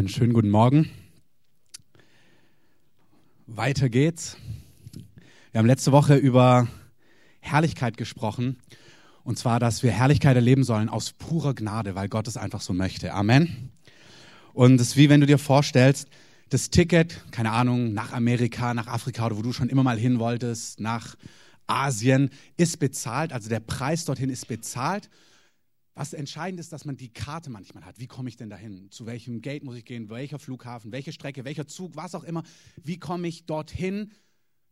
[0.00, 0.88] Einen schönen guten Morgen.
[3.46, 4.38] Weiter geht's.
[5.52, 6.68] Wir haben letzte Woche über
[7.40, 8.56] Herrlichkeit gesprochen.
[9.24, 12.72] Und zwar, dass wir Herrlichkeit erleben sollen aus purer Gnade, weil Gott es einfach so
[12.72, 13.12] möchte.
[13.12, 13.72] Amen.
[14.54, 16.08] Und es ist wie wenn du dir vorstellst,
[16.48, 20.18] das Ticket, keine Ahnung, nach Amerika, nach Afrika oder wo du schon immer mal hin
[20.18, 21.14] wolltest, nach
[21.66, 23.34] Asien, ist bezahlt.
[23.34, 25.10] Also der Preis dorthin ist bezahlt.
[26.00, 28.00] Was entscheidend ist, dass man die Karte manchmal hat.
[28.00, 28.90] Wie komme ich denn dahin?
[28.90, 30.08] Zu welchem Gate muss ich gehen?
[30.08, 30.92] Welcher Flughafen?
[30.92, 31.44] Welche Strecke?
[31.44, 31.94] Welcher Zug?
[31.94, 32.42] Was auch immer.
[32.82, 34.10] Wie komme ich dorthin,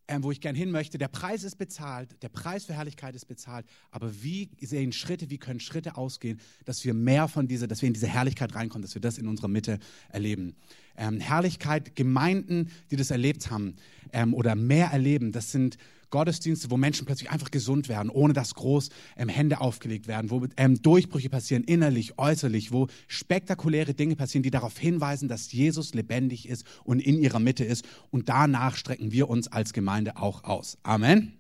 [0.08, 0.96] ähm, wo ich gern hin möchte?
[0.96, 2.16] Der Preis ist bezahlt.
[2.22, 3.66] Der Preis für Herrlichkeit ist bezahlt.
[3.90, 7.88] Aber wie sehen Schritte, wie können Schritte ausgehen, dass wir mehr von dieser, dass wir
[7.88, 10.56] in diese Herrlichkeit reinkommen, dass wir das in unserer Mitte erleben?
[10.96, 13.76] Ähm, Herrlichkeit, Gemeinden, die das erlebt haben
[14.14, 15.76] ähm, oder mehr erleben, das sind
[16.10, 20.46] Gottesdienste, wo Menschen plötzlich einfach gesund werden, ohne dass groß ähm, Hände aufgelegt werden, wo
[20.56, 26.48] ähm, Durchbrüche passieren, innerlich, äußerlich, wo spektakuläre Dinge passieren, die darauf hinweisen, dass Jesus lebendig
[26.48, 27.84] ist und in ihrer Mitte ist.
[28.10, 30.78] Und danach strecken wir uns als Gemeinde auch aus.
[30.82, 31.38] Amen.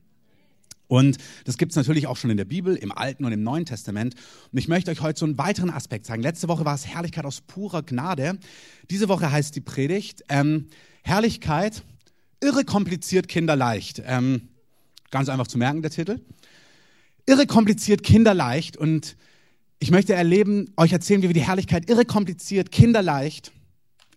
[0.88, 3.66] Und das gibt es natürlich auch schon in der Bibel, im Alten und im Neuen
[3.66, 4.14] Testament.
[4.50, 6.22] Und ich möchte euch heute so einen weiteren Aspekt zeigen.
[6.22, 8.38] Letzte Woche war es Herrlichkeit aus purer Gnade.
[8.90, 10.68] Diese Woche heißt die Predigt ähm,
[11.02, 11.82] Herrlichkeit,
[12.42, 14.02] irre kompliziert, kinderleicht.
[14.04, 14.48] Ähm,
[15.10, 16.20] Ganz einfach zu merken, der Titel.
[17.26, 18.76] Irre kompliziert, kinderleicht.
[18.76, 19.16] Und
[19.78, 23.52] ich möchte erleben, euch erzählen, wie wir die Herrlichkeit irre kompliziert, kinderleicht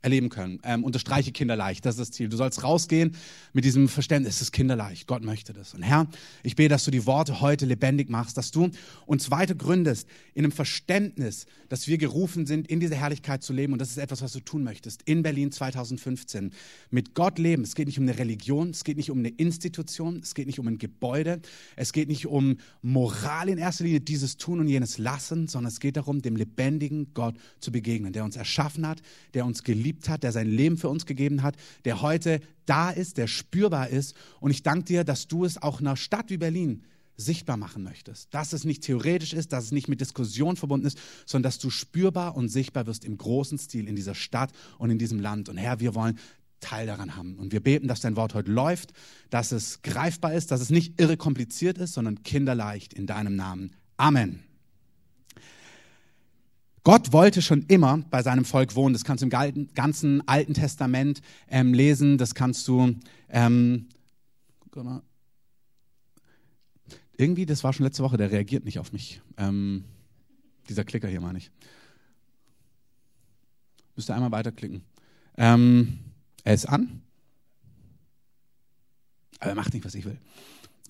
[0.02, 0.60] erleben können.
[0.64, 2.30] Ähm, unterstreiche kinderleicht, das ist das Ziel.
[2.30, 3.16] Du sollst rausgehen
[3.54, 5.74] mit diesem Verständnis, es ist kinderleicht, Gott möchte das.
[5.74, 6.08] Und Herr,
[6.44, 8.70] ich bete, dass du die Worte heute lebendig machst, dass du
[9.06, 13.74] uns weiter gründest in einem Verständnis, dass wir gerufen sind, in dieser Herrlichkeit zu leben.
[13.74, 15.04] Und das ist etwas, was du tun möchtest.
[15.04, 16.52] In Berlin 2015.
[16.90, 17.64] Mit Gott leben.
[17.64, 20.60] Es geht nicht um eine Religion, es geht nicht um eine Institution, es geht nicht
[20.60, 21.42] um ein Gebäude,
[21.76, 25.80] es geht nicht um Moral in erster Linie, dieses tun und jenes lassen, sondern es
[25.80, 29.02] geht darum, dem lebendigen Gott zu begegnen, der uns erschaffen hat,
[29.34, 32.90] der uns geliebt geliebt hat, der sein Leben für uns gegeben hat, der heute da
[32.90, 34.16] ist, der spürbar ist.
[34.40, 36.84] Und ich danke dir, dass du es auch in einer Stadt wie Berlin
[37.18, 38.34] sichtbar machen möchtest.
[38.34, 41.70] Dass es nicht theoretisch ist, dass es nicht mit Diskussion verbunden ist, sondern dass du
[41.70, 45.50] spürbar und sichtbar wirst im großen Stil in dieser Stadt und in diesem Land.
[45.50, 46.18] Und Herr, wir wollen
[46.62, 47.36] Teil daran haben.
[47.36, 48.94] Und wir beten, dass dein Wort heute läuft,
[49.30, 53.72] dass es greifbar ist, dass es nicht irre kompliziert ist, sondern kinderleicht in deinem Namen.
[53.98, 54.51] Amen.
[56.84, 58.94] Gott wollte schon immer bei seinem Volk wohnen.
[58.94, 62.18] Das kannst du im ganzen Alten Testament ähm, lesen.
[62.18, 62.96] Das kannst du.
[63.30, 63.88] Ähm,
[67.18, 69.22] irgendwie, das war schon letzte Woche, der reagiert nicht auf mich.
[69.38, 69.84] Ähm,
[70.70, 71.52] dieser Klicker hier meine ich.
[73.96, 74.82] Müsste einmal weiterklicken.
[75.38, 76.00] Ähm,
[76.44, 77.04] er ist an.
[79.40, 80.18] Aber er macht nicht, was ich will.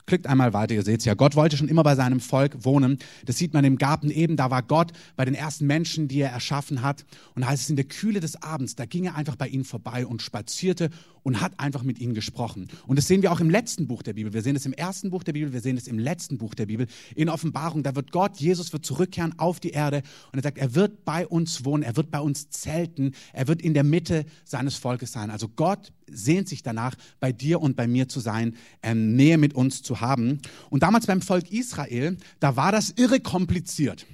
[0.05, 1.13] Klickt einmal weiter, ihr seht es ja.
[1.13, 2.97] Gott wollte schon immer bei seinem Volk wohnen.
[3.25, 4.35] Das sieht man im Garten eben.
[4.35, 7.05] Da war Gott bei den ersten Menschen, die er erschaffen hat.
[7.35, 9.63] Und da heißt es in der Kühle des Abends, da ging er einfach bei ihnen
[9.63, 10.89] vorbei und spazierte
[11.23, 12.67] und hat einfach mit ihnen gesprochen.
[12.87, 14.33] Und das sehen wir auch im letzten Buch der Bibel.
[14.33, 16.65] Wir sehen es im ersten Buch der Bibel, wir sehen es im letzten Buch der
[16.65, 16.87] Bibel.
[17.15, 20.01] In Offenbarung, da wird Gott, Jesus wird zurückkehren auf die Erde
[20.31, 23.61] und er sagt, er wird bei uns wohnen, er wird bei uns zelten, er wird
[23.61, 25.29] in der Mitte seines Volkes sein.
[25.29, 29.53] Also Gott sehnt sich danach, bei dir und bei mir zu sein, ähm, Nähe mit
[29.53, 30.39] uns zu haben.
[30.69, 34.05] Und damals beim Volk Israel, da war das irre kompliziert.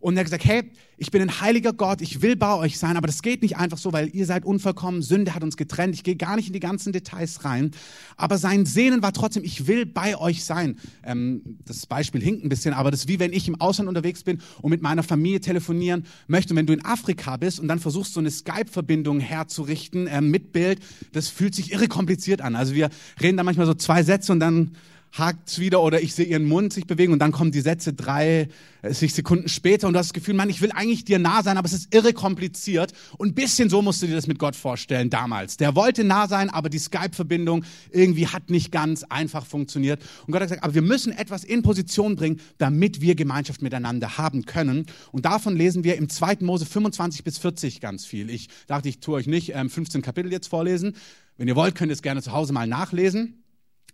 [0.00, 2.96] Und er hat gesagt, hey, ich bin ein heiliger Gott, ich will bei euch sein,
[2.96, 5.94] aber das geht nicht einfach so, weil ihr seid unvollkommen, Sünde hat uns getrennt.
[5.94, 7.70] Ich gehe gar nicht in die ganzen Details rein.
[8.16, 10.78] Aber sein Sehnen war trotzdem, ich will bei euch sein.
[11.04, 14.24] Ähm, das Beispiel hinkt ein bisschen, aber das ist wie wenn ich im Ausland unterwegs
[14.24, 16.54] bin und mit meiner Familie telefonieren möchte.
[16.54, 20.52] Und wenn du in Afrika bist und dann versuchst, so eine Skype-Verbindung herzurichten ähm, mit
[20.52, 20.80] Bild,
[21.12, 22.56] das fühlt sich irre kompliziert an.
[22.56, 22.88] Also wir
[23.20, 24.72] reden da manchmal so zwei Sätze und dann
[25.12, 28.48] hakt's wieder oder ich sehe ihren Mund sich bewegen und dann kommen die Sätze drei,
[28.82, 31.42] äh, sich Sekunden später und du hast das Gefühl, Mann, ich will eigentlich dir nah
[31.42, 34.38] sein, aber es ist irre kompliziert und ein bisschen so musst du dir das mit
[34.38, 35.56] Gott vorstellen damals.
[35.56, 40.42] Der wollte nah sein, aber die Skype-Verbindung irgendwie hat nicht ganz einfach funktioniert und Gott
[40.42, 44.86] hat gesagt, aber wir müssen etwas in Position bringen, damit wir Gemeinschaft miteinander haben können
[45.12, 46.38] und davon lesen wir im 2.
[46.40, 48.30] Mose 25 bis 40 ganz viel.
[48.30, 50.94] Ich dachte, ich tue euch nicht ähm, 15 Kapitel jetzt vorlesen.
[51.36, 53.42] Wenn ihr wollt, könnt ihr es gerne zu Hause mal nachlesen.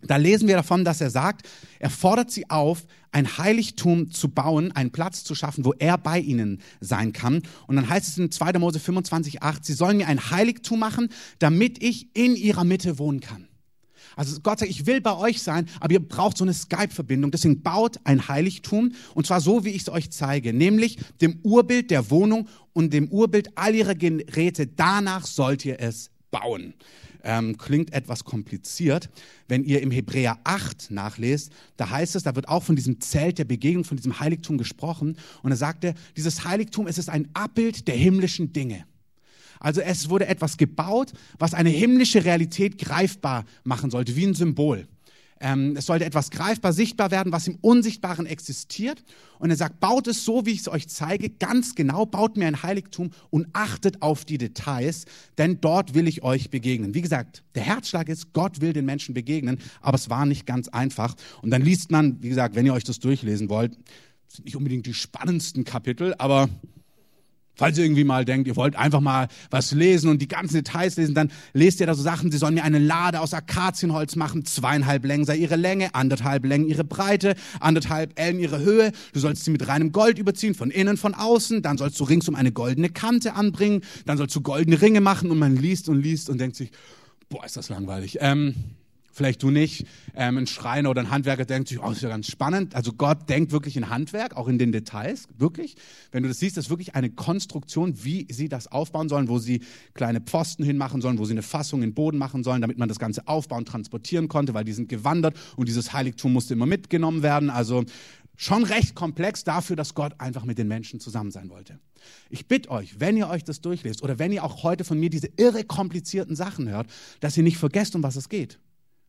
[0.03, 1.47] Da lesen wir davon, dass er sagt,
[1.79, 6.19] er fordert sie auf, ein Heiligtum zu bauen, einen Platz zu schaffen, wo er bei
[6.19, 7.41] ihnen sein kann.
[7.65, 8.59] Und dann heißt es in 2.
[8.59, 11.09] Mose 25, 8, sie sollen mir ein Heiligtum machen,
[11.39, 13.47] damit ich in ihrer Mitte wohnen kann.
[14.15, 17.29] Also Gott sagt, ich will bei euch sein, aber ihr braucht so eine Skype-Verbindung.
[17.31, 21.91] Deswegen baut ein Heiligtum und zwar so, wie ich es euch zeige, nämlich dem Urbild
[21.91, 24.65] der Wohnung und dem Urbild all ihrer Geräte.
[24.67, 26.73] Danach sollt ihr es bauen
[27.27, 29.09] ähm, klingt etwas kompliziert.
[29.47, 33.37] Wenn ihr im Hebräer 8 nachlest, da heißt es, da wird auch von diesem Zelt
[33.37, 35.17] der Begegnung, von diesem Heiligtum gesprochen.
[35.43, 38.85] Und er, dieses Heiligtum, es ist ein Abbild der himmlischen Dinge.
[39.59, 44.87] Also es wurde etwas gebaut, was eine himmlische Realität greifbar machen sollte, wie ein Symbol.
[45.39, 49.03] Ähm, es sollte etwas greifbar, sichtbar werden, was im Unsichtbaren existiert.
[49.39, 52.47] Und er sagt, baut es so, wie ich es euch zeige, ganz genau, baut mir
[52.47, 55.05] ein Heiligtum und achtet auf die Details,
[55.37, 56.93] denn dort will ich euch begegnen.
[56.93, 60.67] Wie gesagt, der Herzschlag ist, Gott will den Menschen begegnen, aber es war nicht ganz
[60.69, 61.15] einfach.
[61.41, 63.77] Und dann liest man, wie gesagt, wenn ihr euch das durchlesen wollt,
[64.27, 66.49] sind nicht unbedingt die spannendsten Kapitel, aber
[67.57, 70.95] Falls ihr irgendwie mal denkt, ihr wollt einfach mal was lesen und die ganzen Details
[70.95, 74.45] lesen, dann lest ihr da so Sachen, sie sollen mir eine Lade aus Akazienholz machen,
[74.45, 78.91] zweieinhalb Längen sei ihre Länge, anderthalb Längen ihre Breite, anderthalb Ellen ihre Höhe.
[79.13, 81.63] Du sollst sie mit reinem Gold überziehen, von innen, von außen.
[81.63, 83.81] Dann sollst du ringsum eine goldene Kante anbringen.
[84.05, 86.71] Dann sollst du goldene Ringe machen und man liest und liest und denkt sich,
[87.29, 88.17] boah, ist das langweilig.
[88.21, 88.53] Ähm,
[89.17, 89.85] vielleicht du nicht.
[90.15, 92.75] Ähm, ein Schreiner oder ein Handwerker denkt sich, oh, ist ja ganz spannend.
[92.75, 95.75] Also Gott denkt wirklich in Handwerk, auch in den Details, wirklich.
[96.11, 99.39] Wenn du das siehst, das ist wirklich eine Konstruktion, wie sie das aufbauen sollen, wo
[99.39, 99.61] sie
[99.93, 102.87] kleine Pfosten hinmachen sollen, wo sie eine Fassung in den Boden machen sollen, damit man
[102.87, 107.23] das Ganze aufbauen, transportieren konnte, weil die sind gewandert und dieses Heiligtum musste immer mitgenommen
[107.23, 107.49] werden.
[107.49, 107.83] Also
[108.35, 111.79] schon recht komplex dafür, dass Gott einfach mit den Menschen zusammen sein wollte.
[112.29, 115.09] Ich bitte euch, wenn ihr euch das durchlest oder wenn ihr auch heute von mir
[115.09, 116.87] diese irre komplizierten Sachen hört,
[117.19, 118.59] dass ihr nicht vergesst, um was es geht.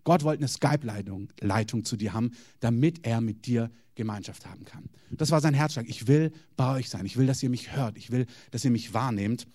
[0.09, 4.89] Gott wollte eine Skype-Leitung Leitung zu dir haben, damit er mit dir Gemeinschaft haben kann.
[5.11, 5.85] Das war sein Herzschlag.
[5.87, 7.05] Ich will bei euch sein.
[7.05, 7.99] Ich will, dass ihr mich hört.
[7.99, 9.47] Ich will, dass ihr mich wahrnehmt.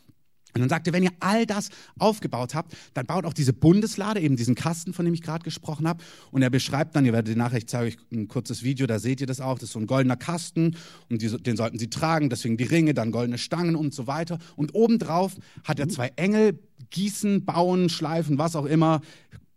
[0.53, 4.35] Und dann sagte, wenn ihr all das aufgebaut habt, dann baut auch diese Bundeslade, eben
[4.35, 6.03] diesen Kasten, von dem ich gerade gesprochen habe.
[6.29, 9.21] Und er beschreibt dann, ihr werdet nachher, ich zeige euch ein kurzes Video, da seht
[9.21, 10.77] ihr das auch, das ist so ein goldener Kasten
[11.09, 14.37] und die, den sollten sie tragen, deswegen die Ringe, dann goldene Stangen und so weiter.
[14.55, 16.59] Und obendrauf hat er zwei Engel,
[16.91, 19.01] gießen, bauen, schleifen, was auch immer,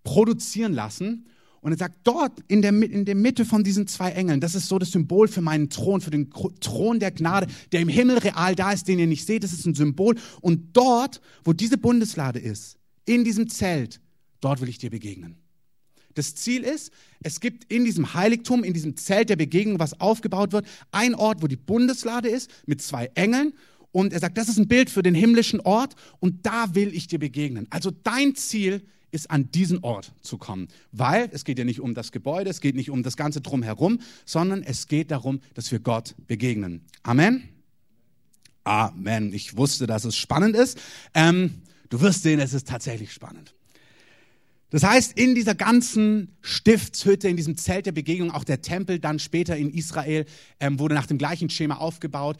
[0.06, 1.26] produzieren lassen.
[1.60, 4.68] Und er sagt, dort in der, in der Mitte von diesen zwei Engeln, das ist
[4.68, 6.30] so das Symbol für meinen Thron, für den
[6.60, 9.66] Thron der Gnade, der im Himmel real da ist, den ihr nicht seht, das ist
[9.66, 10.14] ein Symbol.
[10.40, 14.00] Und dort, wo diese Bundeslade ist, in diesem Zelt,
[14.40, 15.36] dort will ich dir begegnen.
[16.14, 20.52] Das Ziel ist, es gibt in diesem Heiligtum, in diesem Zelt der Begegnung, was aufgebaut
[20.52, 23.52] wird, ein Ort, wo die Bundeslade ist, mit zwei Engeln.
[23.90, 27.08] Und er sagt, das ist ein Bild für den himmlischen Ort und da will ich
[27.08, 27.66] dir begegnen.
[27.70, 30.68] Also dein Ziel ist, an diesen Ort zu kommen.
[30.92, 34.00] Weil es geht ja nicht um das Gebäude, es geht nicht um das Ganze drumherum,
[34.24, 36.82] sondern es geht darum, dass wir Gott begegnen.
[37.02, 37.48] Amen.
[38.64, 39.32] Amen.
[39.32, 40.78] Ich wusste, dass es spannend ist.
[41.14, 43.54] Ähm, du wirst sehen, es ist tatsächlich spannend.
[44.70, 49.20] Das heißt, in dieser ganzen Stiftshütte, in diesem Zelt der Begegnung, auch der Tempel dann
[49.20, 50.26] später in Israel,
[50.58, 52.36] ähm, wurde nach dem gleichen Schema aufgebaut,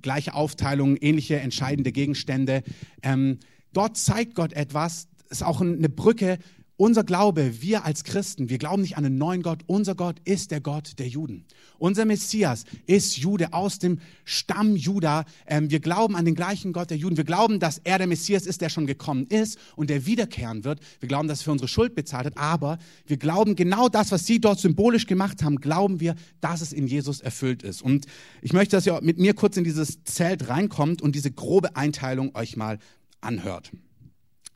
[0.00, 2.62] gleiche Aufteilung, ähnliche entscheidende Gegenstände.
[3.02, 3.40] Ähm,
[3.72, 6.38] dort zeigt Gott etwas, ist auch eine Brücke.
[6.76, 9.60] Unser Glaube, wir als Christen, wir glauben nicht an einen neuen Gott.
[9.66, 11.44] Unser Gott ist der Gott der Juden.
[11.78, 15.24] Unser Messias ist Jude aus dem Stamm Juda.
[15.46, 17.16] Ähm, wir glauben an den gleichen Gott der Juden.
[17.16, 20.80] Wir glauben, dass er der Messias ist, der schon gekommen ist und der wiederkehren wird.
[20.98, 22.38] Wir glauben, dass er für unsere Schuld bezahlt hat.
[22.38, 26.72] Aber wir glauben genau das, was sie dort symbolisch gemacht haben, glauben wir, dass es
[26.72, 27.82] in Jesus erfüllt ist.
[27.82, 28.06] Und
[28.42, 32.34] ich möchte, dass ihr mit mir kurz in dieses Zelt reinkommt und diese grobe Einteilung
[32.34, 32.80] euch mal
[33.20, 33.70] anhört.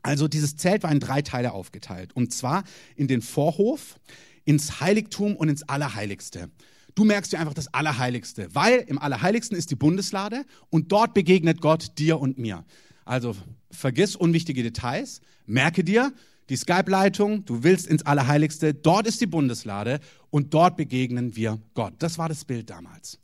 [0.01, 2.13] Also dieses Zelt war in drei Teile aufgeteilt.
[2.15, 2.63] Und zwar
[2.95, 3.99] in den Vorhof,
[4.45, 6.49] ins Heiligtum und ins Allerheiligste.
[6.95, 11.61] Du merkst dir einfach das Allerheiligste, weil im Allerheiligsten ist die Bundeslade und dort begegnet
[11.61, 12.65] Gott dir und mir.
[13.05, 13.35] Also
[13.71, 16.13] vergiss unwichtige Details, merke dir
[16.49, 19.99] die Skype-Leitung, du willst ins Allerheiligste, dort ist die Bundeslade
[20.31, 21.93] und dort begegnen wir Gott.
[21.99, 23.19] Das war das Bild damals.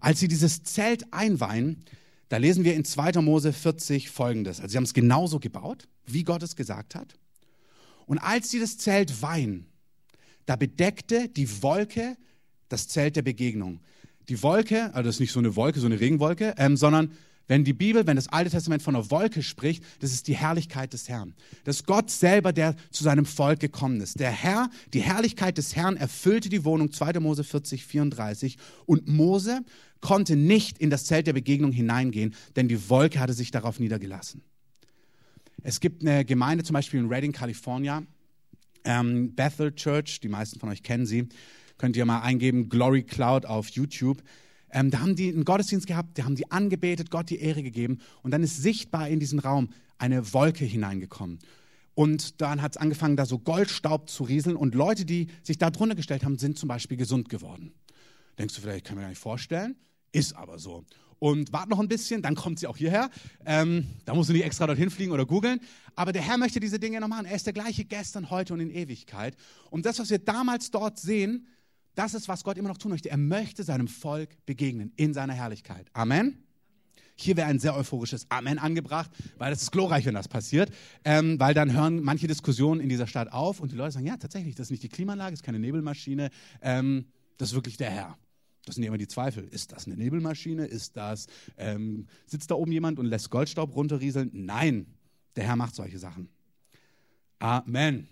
[0.00, 1.84] Als sie dieses Zelt einweihen,
[2.30, 3.20] da lesen wir in 2.
[3.20, 4.60] Mose 40 folgendes.
[4.60, 7.18] Also sie haben es genauso gebaut, wie Gott es gesagt hat.
[8.06, 9.66] Und als sie das Zelt weihen,
[10.46, 12.16] da bedeckte die Wolke
[12.68, 13.80] das Zelt der Begegnung.
[14.28, 17.12] Die Wolke, also das ist nicht so eine Wolke, so eine Regenwolke, ähm, sondern
[17.50, 20.92] wenn die Bibel, wenn das Alte Testament von einer Wolke spricht, das ist die Herrlichkeit
[20.92, 21.34] des Herrn.
[21.64, 24.20] Das ist Gott selber, der zu seinem Volk gekommen ist.
[24.20, 27.18] Der Herr, die Herrlichkeit des Herrn erfüllte die Wohnung, 2.
[27.18, 28.56] Mose 40, 34.
[28.86, 29.64] Und Mose
[30.00, 34.42] konnte nicht in das Zelt der Begegnung hineingehen, denn die Wolke hatte sich darauf niedergelassen.
[35.64, 38.06] Es gibt eine Gemeinde, zum Beispiel in Redding, Kalifornien,
[38.84, 41.28] ähm, Bethel Church, die meisten von euch kennen sie.
[41.78, 44.22] Könnt ihr mal eingeben, Glory Cloud auf YouTube.
[44.72, 47.98] Ähm, da haben die einen Gottesdienst gehabt, da haben die angebetet, Gott die Ehre gegeben
[48.22, 51.38] und dann ist sichtbar in diesen Raum eine Wolke hineingekommen.
[51.94, 55.70] Und dann hat es angefangen, da so Goldstaub zu rieseln und Leute, die sich da
[55.70, 57.72] drunter gestellt haben, sind zum Beispiel gesund geworden.
[58.38, 59.76] Denkst du vielleicht, kann man gar nicht vorstellen,
[60.12, 60.84] ist aber so.
[61.18, 63.10] Und wart noch ein bisschen, dann kommt sie auch hierher.
[63.44, 65.60] Ähm, da musst du nicht extra dorthin fliegen oder googeln.
[65.94, 67.26] Aber der Herr möchte diese Dinge noch machen.
[67.26, 69.36] Er ist der gleiche gestern, heute und in Ewigkeit.
[69.68, 71.46] Und das, was wir damals dort sehen,
[72.00, 73.10] das ist, was Gott immer noch tun möchte.
[73.10, 75.86] Er möchte seinem Volk begegnen in seiner Herrlichkeit.
[75.92, 76.42] Amen.
[77.14, 80.72] Hier wäre ein sehr euphorisches Amen angebracht, weil das ist glorreich, wenn das passiert.
[81.04, 84.16] Ähm, weil dann hören manche Diskussionen in dieser Stadt auf und die Leute sagen, ja,
[84.16, 86.30] tatsächlich, das ist nicht die Klimaanlage, das ist keine Nebelmaschine,
[86.62, 87.04] ähm,
[87.36, 88.16] das ist wirklich der Herr.
[88.64, 89.44] Das sind immer die Zweifel.
[89.44, 90.64] Ist das eine Nebelmaschine?
[90.64, 91.26] Ist das,
[91.58, 94.30] ähm, sitzt da oben jemand und lässt Goldstaub runterrieseln?
[94.32, 94.86] Nein,
[95.36, 96.30] der Herr macht solche Sachen.
[97.38, 98.08] Amen.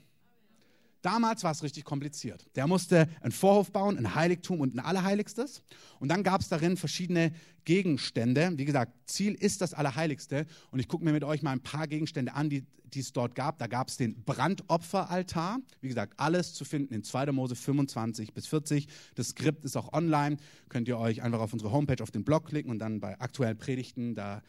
[1.08, 2.44] Damals war es richtig kompliziert.
[2.54, 5.62] Der musste einen Vorhof bauen, ein Heiligtum und ein Allerheiligstes.
[6.00, 7.32] Und dann gab es darin verschiedene
[7.64, 8.52] Gegenstände.
[8.56, 10.44] Wie gesagt, Ziel ist das Allerheiligste.
[10.70, 13.58] Und ich gucke mir mit euch mal ein paar Gegenstände an, die, es dort gab.
[13.58, 15.60] Da gab es den Brandopferaltar.
[15.80, 17.32] Wie gesagt, alles zu finden in 2.
[17.32, 18.86] Mose 25 bis 40.
[19.14, 20.36] Das Skript ist auch online.
[20.68, 23.56] Könnt ihr euch einfach auf unsere Homepage auf den Blog klicken und dann bei aktuellen
[23.56, 24.42] Predigten, da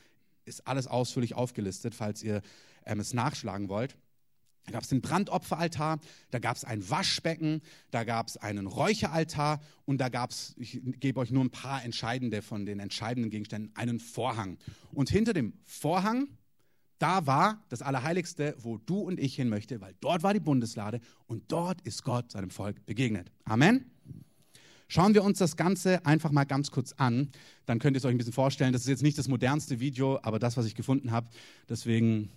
[0.43, 2.41] ist alles ausführlich aufgelistet, falls ihr
[2.85, 3.95] ähm, es nachschlagen wollt.
[4.69, 5.99] Da gab es den Brandopferaltar,
[6.29, 10.79] da gab es ein Waschbecken, da gab es einen Räucheraltar und da gab es, ich
[10.99, 14.59] gebe euch nur ein paar entscheidende von den entscheidenden Gegenständen, einen Vorhang.
[14.93, 16.27] Und hinter dem Vorhang,
[16.99, 20.99] da war das Allerheiligste, wo du und ich hin möchte, weil dort war die Bundeslade
[21.25, 23.31] und dort ist Gott seinem Volk begegnet.
[23.45, 23.89] Amen.
[24.87, 27.31] Schauen wir uns das Ganze einfach mal ganz kurz an.
[27.65, 28.71] Dann könnt ihr es euch ein bisschen vorstellen.
[28.71, 31.27] Das ist jetzt nicht das modernste Video, aber das, was ich gefunden habe.
[31.67, 32.29] Deswegen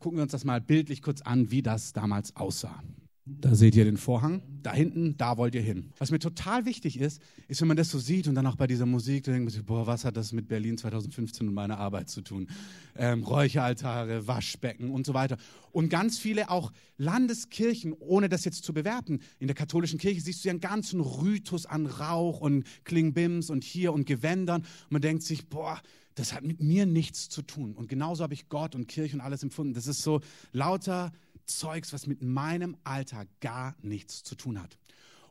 [0.00, 2.82] gucken wir uns das mal bildlich kurz an, wie das damals aussah.
[3.26, 4.42] Da seht ihr den Vorhang.
[4.62, 5.92] Da hinten, da wollt ihr hin.
[5.96, 8.66] Was mir total wichtig ist, ist, wenn man das so sieht und dann auch bei
[8.66, 11.78] dieser Musik, dann denkt man sich, boah, was hat das mit Berlin 2015 und meiner
[11.78, 12.48] Arbeit zu tun?
[12.96, 15.38] Ähm, Räucheraltare, Waschbecken und so weiter.
[15.72, 19.20] Und ganz viele auch Landeskirchen, ohne das jetzt zu bewerten.
[19.38, 23.64] In der katholischen Kirche siehst du ja einen ganzen Rhythus an Rauch und Klingbims und
[23.64, 24.60] hier und Gewändern.
[24.60, 25.80] Und man denkt sich, boah,
[26.14, 27.74] das hat mit mir nichts zu tun.
[27.74, 29.74] Und genauso habe ich Gott und Kirche und alles empfunden.
[29.74, 30.20] Das ist so
[30.52, 31.12] lauter
[31.46, 34.78] Zeugs, was mit meinem Alltag gar nichts zu tun hat.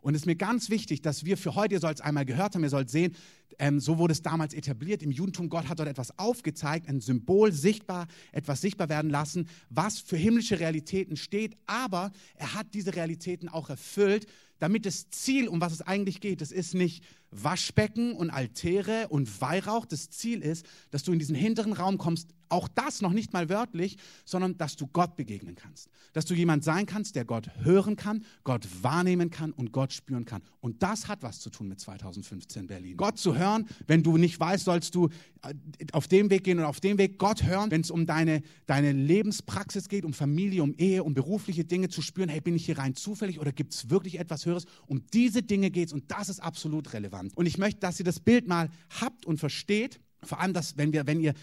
[0.02, 2.56] Und es ist mir ganz wichtig, dass wir für heute, ihr sollt es einmal gehört
[2.56, 3.16] haben, ihr sollt sehen,
[3.58, 5.48] ähm, so wurde es damals etabliert im Judentum.
[5.48, 10.60] Gott hat dort etwas aufgezeigt, ein Symbol sichtbar, etwas sichtbar werden lassen, was für himmlische
[10.60, 11.56] Realitäten steht.
[11.68, 14.28] Aber er hat diese Realitäten auch erfüllt,
[14.64, 19.42] damit das Ziel, um was es eigentlich geht, das ist nicht Waschbecken und Altäre und
[19.42, 19.86] Weihrauch.
[19.86, 23.50] Das Ziel ist, dass du in diesen hinteren Raum kommst, auch das noch nicht mal
[23.50, 25.90] wörtlich, sondern dass du Gott begegnen kannst.
[26.14, 30.26] Dass du jemand sein kannst, der Gott hören kann, Gott wahrnehmen kann und Gott spüren
[30.26, 30.44] kann.
[30.62, 32.96] Und das hat was zu tun mit 2015 Berlin.
[32.96, 35.10] Gott zu hören, wenn du nicht weißt, sollst du
[35.42, 35.54] äh,
[35.94, 38.92] auf dem Weg gehen und auf dem Weg Gott hören, wenn es um deine, deine
[38.92, 42.78] Lebenspraxis geht, um Familie, um Ehe, um berufliche Dinge zu spüren, hey, bin ich hier
[42.78, 44.66] rein zufällig oder gibt es wirklich etwas Höheres?
[44.88, 47.36] Um diese Dinge geht es und das ist absolut relevant.
[47.36, 48.70] Und ich möchte, dass ihr das Bild mal
[49.02, 51.34] habt und versteht, vor allem, dass, wenn, wir, wenn ihr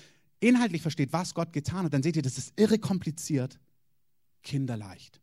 [0.40, 3.60] inhaltlich versteht, was Gott getan hat, dann seht ihr, das ist irre kompliziert,
[4.42, 5.20] kinderleicht.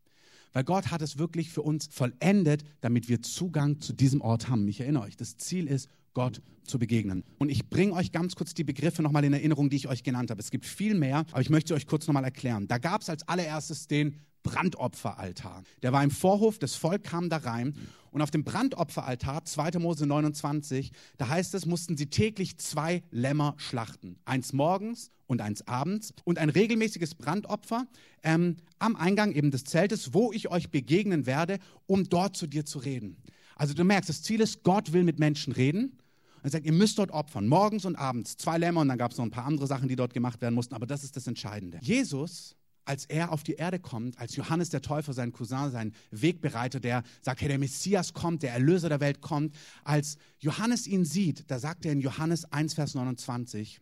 [0.54, 4.68] Weil Gott hat es wirklich für uns vollendet, damit wir Zugang zu diesem Ort haben.
[4.68, 7.24] Ich erinnere euch, das Ziel ist, Gott zu begegnen.
[7.38, 10.32] Und ich bringe euch ganz kurz die Begriffe nochmal in Erinnerung, die ich euch genannt
[10.32, 10.42] habe.
[10.42, 12.68] Es gibt viel mehr, aber ich möchte euch kurz nochmal erklären.
[12.68, 15.64] Da gab es als allererstes den Brandopferaltar.
[15.82, 17.76] Der war im Vorhof, das Volk kam da rein
[18.12, 19.80] und auf dem Brandopferaltar, 2.
[19.80, 24.18] Mose 29, da heißt es, mussten sie täglich zwei Lämmer schlachten.
[24.26, 27.86] Eins morgens und eins abends und ein regelmäßiges Brandopfer
[28.24, 32.66] ähm, am Eingang eben des Zeltes, wo ich euch begegnen werde, um dort zu dir
[32.66, 33.18] zu reden.
[33.56, 35.98] Also du merkst, das Ziel ist, Gott will mit Menschen reden.
[36.44, 39.18] Er sagt, ihr müsst dort opfern, morgens und abends, zwei Lämmer und dann gab es
[39.18, 41.80] noch ein paar andere Sachen, die dort gemacht werden mussten, aber das ist das Entscheidende.
[41.82, 42.56] Jesus
[42.88, 47.04] als er auf die Erde kommt, als Johannes der Täufer, sein Cousin, sein Wegbereiter, der
[47.22, 51.60] sagt, hey, der Messias kommt, der Erlöser der Welt kommt, als Johannes ihn sieht, da
[51.60, 53.82] sagt er in Johannes 1, Vers 29,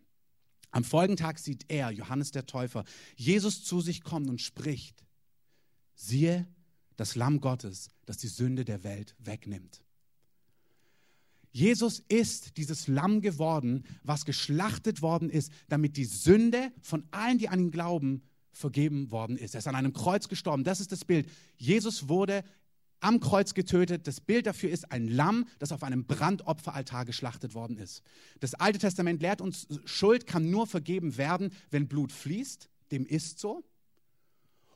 [0.72, 2.84] am folgenden Tag sieht er, Johannes der Täufer,
[3.16, 5.06] Jesus zu sich kommen und spricht,
[5.96, 6.48] siehe
[6.98, 9.82] das Lamm Gottes, das die Sünde der Welt wegnimmt.
[11.52, 17.48] Jesus ist dieses Lamm geworden, was geschlachtet worden ist, damit die Sünde von allen, die
[17.48, 18.24] an ihn glauben,
[18.56, 19.54] vergeben worden ist.
[19.54, 20.64] Er ist an einem Kreuz gestorben.
[20.64, 21.30] Das ist das Bild.
[21.58, 22.44] Jesus wurde
[23.02, 24.08] am Kreuz getötet.
[24.08, 28.02] Das Bild dafür ist ein Lamm, das auf einem Brandopferaltar geschlachtet worden ist.
[28.40, 32.70] Das Alte Testament lehrt uns, Schuld kann nur vergeben werden, wenn Blut fließt.
[32.92, 33.64] Dem ist so.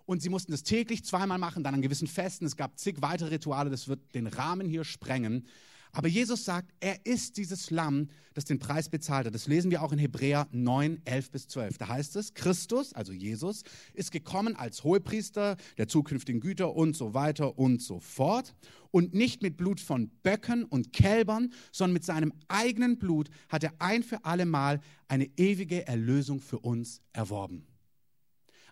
[0.05, 2.45] Und sie mussten das täglich zweimal machen, dann an gewissen Festen.
[2.45, 5.47] Es gab zig weitere Rituale, das wird den Rahmen hier sprengen.
[5.91, 9.33] Aber Jesus sagt, er ist dieses Lamm, das den Preis bezahlt hat.
[9.33, 11.77] Das lesen wir auch in Hebräer 9, 11 bis 12.
[11.77, 17.13] Da heißt es, Christus, also Jesus, ist gekommen als Hohepriester der zukünftigen Güter und so
[17.13, 18.55] weiter und so fort.
[18.91, 23.73] Und nicht mit Blut von Böcken und Kälbern, sondern mit seinem eigenen Blut hat er
[23.79, 27.68] ein für alle Mal eine ewige Erlösung für uns erworben.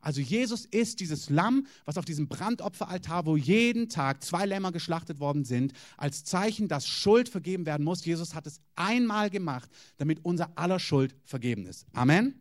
[0.08, 5.20] Also Jesus ist dieses Lamm, was auf diesem Brandopferaltar, wo jeden Tag zwei Lämmer geschlachtet
[5.20, 8.06] worden sind, als Zeichen, dass Schuld vergeben werden muss.
[8.06, 11.86] Jesus hat es einmal gemacht, damit unser aller Schuld vergeben ist.
[11.92, 12.40] Amen.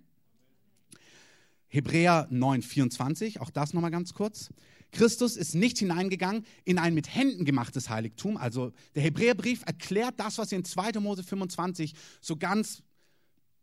[1.66, 4.50] Hebräer 9, 24, auch das nochmal ganz kurz.
[4.92, 8.36] Christus ist nicht hineingegangen in ein mit Händen gemachtes Heiligtum.
[8.36, 11.00] Also der Hebräerbrief erklärt das, was in 2.
[11.00, 12.84] Mose 25 so ganz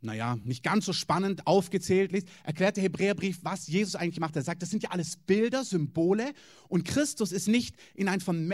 [0.04, 4.36] naja, nicht ganz so spannend aufgezählt liest, erklärt der Hebräerbrief, was Jesus eigentlich macht.
[4.36, 6.34] Er sagt, das sind ja alles Bilder, Symbole
[6.68, 8.52] und Christus ist nicht in ein von,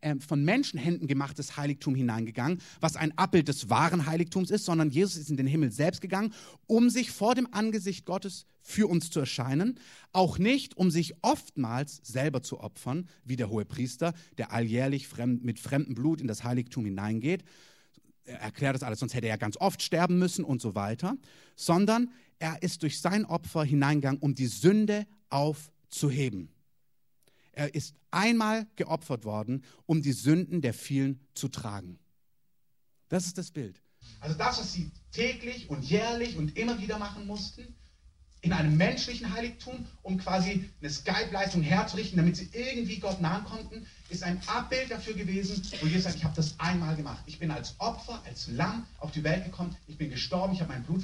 [0.00, 5.16] äh, von Menschenhänden gemachtes Heiligtum hineingegangen, was ein Abbild des wahren Heiligtums ist, sondern Jesus
[5.16, 6.32] ist in den Himmel selbst gegangen,
[6.66, 9.78] um sich vor dem Angesicht Gottes für uns zu erscheinen,
[10.12, 15.44] auch nicht, um sich oftmals selber zu opfern, wie der hohe Priester, der alljährlich fremd,
[15.44, 17.44] mit fremdem Blut in das Heiligtum hineingeht,
[18.24, 21.16] er erklärt das alles, sonst hätte er ganz oft sterben müssen und so weiter,
[21.56, 26.50] sondern er ist durch sein Opfer hineingegangen, um die Sünde aufzuheben.
[27.52, 31.98] Er ist einmal geopfert worden, um die Sünden der vielen zu tragen.
[33.08, 33.80] Das ist das Bild.
[34.20, 37.74] Also das, was sie täglich und jährlich und immer wieder machen mussten,
[38.44, 43.86] in einem menschlichen Heiligtum, um quasi eine Skype-Leistung herzurichten, damit sie irgendwie Gott nahen konnten,
[44.10, 47.22] ist ein Abbild dafür gewesen, wo Jesus sagt, ich habe das einmal gemacht.
[47.24, 50.72] Ich bin als Opfer, als Lamm auf die Welt gekommen, ich bin gestorben, ich habe
[50.74, 51.02] mein Blut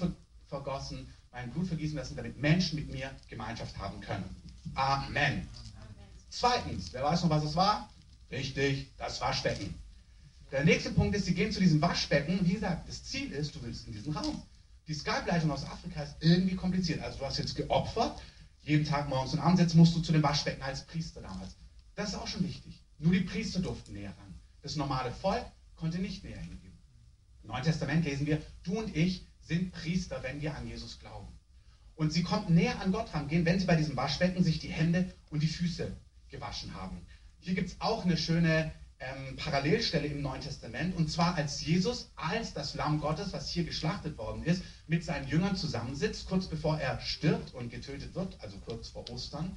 [0.49, 4.25] vergossen, mein Blut vergießen lassen, damit Menschen mit mir Gemeinschaft haben können.
[4.75, 5.09] Amen.
[5.17, 5.49] Amen.
[6.29, 7.89] Zweitens, wer weiß noch, was es war?
[8.31, 9.75] Richtig, das Waschbecken.
[10.53, 12.41] Der nächste Punkt ist, sie gehen zu diesem Waschbecken.
[12.43, 14.43] Wie gesagt, das Ziel ist, du willst in diesen Raum.
[14.89, 17.01] Die Skype-Leitung aus Afrika ist irgendwie kompliziert.
[17.03, 18.21] Also du hast jetzt geopfert,
[18.63, 21.57] jeden Tag morgens und abends, jetzt musst du zu dem Waschbecken als Priester damals.
[21.95, 22.83] Das ist auch schon wichtig.
[22.99, 24.35] Nur die Priester durften näher ran.
[24.63, 25.47] Das normale Volk
[25.77, 26.79] konnte nicht näher hingehen.
[27.43, 31.29] Im Neuen Testament lesen wir, du und ich sind Priester, wenn wir an Jesus glauben.
[31.97, 35.13] Und sie konnten näher an Gott rangehen, wenn sie bei diesem Waschbecken sich die Hände
[35.31, 35.95] und die Füße
[36.29, 36.99] gewaschen haben.
[37.41, 42.11] Hier gibt es auch eine schöne ähm, Parallelstelle im Neuen Testament, und zwar als Jesus
[42.17, 46.79] als das Lamm Gottes, was hier geschlachtet worden ist, mit seinen Jüngern zusammensitzt, kurz bevor
[46.79, 49.57] er stirbt und getötet wird, also kurz vor Ostern,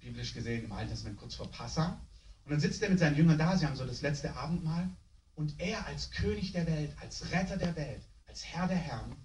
[0.00, 2.00] biblisch gesehen im Alten Testament kurz vor Passa.
[2.44, 4.88] Und dann sitzt er mit seinen Jüngern da, sie haben so das letzte Abendmahl,
[5.34, 9.16] und er als König der Welt, als Retter der Welt, als Herr der Herren,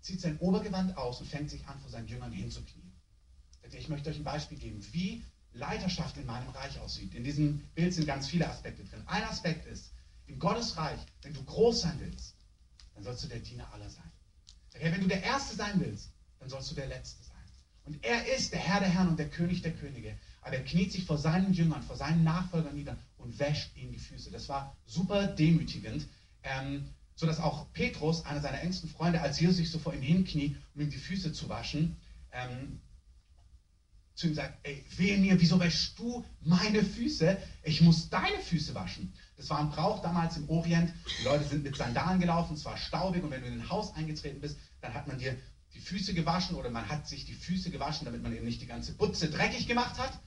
[0.00, 2.92] zieht sein Obergewand aus und fängt sich an, vor seinen Jüngern hinzuknien.
[3.72, 5.24] Ich möchte euch ein Beispiel geben, wie
[5.56, 7.14] Leiterschaft in meinem Reich aussieht.
[7.14, 9.02] In diesem Bild sind ganz viele Aspekte drin.
[9.06, 9.92] Ein Aspekt ist,
[10.26, 12.34] in Gottes Reich, wenn du groß sein willst,
[12.94, 14.10] dann sollst du der Diener aller sein.
[14.80, 17.36] Wenn du der Erste sein willst, dann sollst du der Letzte sein.
[17.84, 20.18] Und er ist der Herr der Herren und der König der Könige.
[20.42, 23.98] Aber er kniet sich vor seinen Jüngern, vor seinen Nachfolgern nieder und wäscht ihnen die
[23.98, 24.30] Füße.
[24.30, 26.06] Das war super demütigend,
[26.42, 30.56] ähm, sodass auch Petrus, einer seiner engsten Freunde, als Jesus sich so vor ihm hinkniet,
[30.74, 31.96] um ihm die Füße zu waschen,
[32.32, 32.80] ähm,
[34.16, 37.36] zu ihm sagt, ey, wehe mir, wieso wäschst du meine Füße?
[37.62, 39.12] Ich muss deine Füße waschen.
[39.36, 40.92] Das war ein Brauch damals im Orient.
[41.20, 43.94] Die Leute sind mit Sandalen gelaufen, es war staubig und wenn du in ein Haus
[43.94, 45.36] eingetreten bist, dann hat man dir
[45.74, 48.66] die Füße gewaschen oder man hat sich die Füße gewaschen, damit man eben nicht die
[48.66, 50.18] ganze Butze dreckig gemacht hat.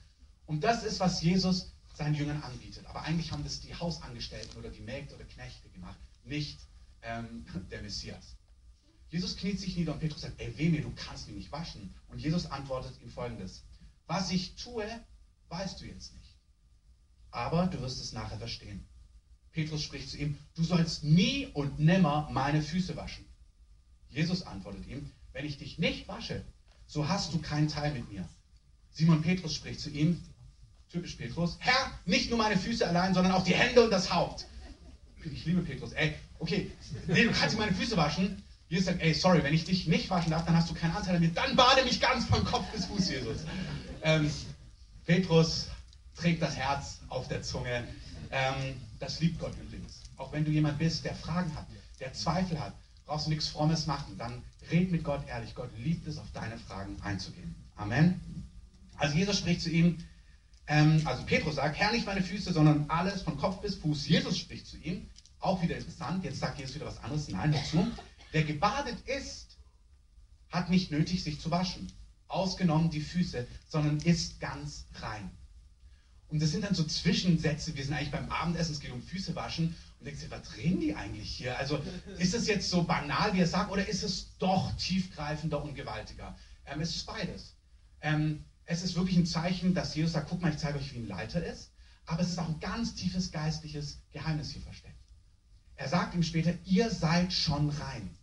[0.46, 2.86] Und das ist, was Jesus seinen Jüngern anbietet.
[2.86, 6.60] Aber eigentlich haben das die Hausangestellten oder die Mägde oder Knechte gemacht, nicht
[7.02, 8.36] ähm, der Messias.
[9.08, 11.92] Jesus kniet sich nieder und Petrus sagt, ey, weh mir, du kannst mich nicht waschen.
[12.08, 13.64] Und Jesus antwortet ihm folgendes.
[14.10, 14.84] Was ich tue,
[15.50, 16.36] weißt du jetzt nicht.
[17.30, 18.84] Aber du wirst es nachher verstehen.
[19.52, 23.24] Petrus spricht zu ihm, du sollst nie und nimmer meine Füße waschen.
[24.08, 26.44] Jesus antwortet ihm, wenn ich dich nicht wasche,
[26.88, 28.28] so hast du keinen Teil mit mir.
[28.90, 30.20] Simon Petrus spricht zu ihm,
[30.88, 34.48] typisch Petrus, Herr, nicht nur meine Füße allein, sondern auch die Hände und das Haupt.
[35.24, 35.92] Ich liebe Petrus.
[35.92, 36.72] Ey, okay,
[37.06, 38.42] nee, du kannst meine Füße waschen.
[38.68, 41.14] Jesus sagt, ey, sorry, wenn ich dich nicht waschen darf, dann hast du keinen Anteil
[41.14, 41.30] an mir.
[41.30, 43.44] Dann bade mich ganz von Kopf bis Fuß, Jesus.
[44.02, 44.30] Ähm,
[45.06, 45.68] Petrus
[46.14, 47.86] trägt das Herz auf der Zunge.
[48.30, 50.02] Ähm, das liebt Gott übrigens.
[50.16, 51.66] Auch wenn du jemand bist, der Fragen hat,
[51.98, 52.74] der Zweifel hat,
[53.06, 54.16] brauchst du nichts Frommes machen.
[54.18, 55.54] Dann red mit Gott ehrlich.
[55.54, 57.54] Gott liebt es, auf deine Fragen einzugehen.
[57.76, 58.20] Amen.
[58.96, 59.98] Also Jesus spricht zu ihm,
[60.66, 64.06] ähm, also Petrus sagt, Herr, nicht meine Füße, sondern alles von Kopf bis Fuß.
[64.06, 65.08] Jesus spricht zu ihm,
[65.40, 67.28] auch wieder interessant, jetzt sagt Jesus wieder was anderes.
[67.28, 67.86] Nein, dazu.
[68.30, 69.56] Wer gebadet ist,
[70.50, 71.90] hat nicht nötig, sich zu waschen
[72.30, 75.30] ausgenommen die Füße, sondern ist ganz rein.
[76.28, 77.74] Und das sind dann so Zwischensätze.
[77.74, 79.74] Wir sind eigentlich beim Abendessen, es geht um Füße waschen.
[79.98, 81.58] Und denkst dir, was reden die eigentlich hier?
[81.58, 81.82] Also
[82.18, 86.36] ist es jetzt so banal, wie er sagt, oder ist es doch tiefgreifender und gewaltiger?
[86.66, 87.56] Ähm, es ist beides.
[88.00, 90.98] Ähm, es ist wirklich ein Zeichen, dass Jesus sagt, guck mal, ich zeige euch, wie
[90.98, 91.72] ein Leiter ist.
[92.06, 94.94] Aber es ist auch ein ganz tiefes geistliches Geheimnis hier versteckt.
[95.74, 98.16] Er sagt ihm später, ihr seid schon rein.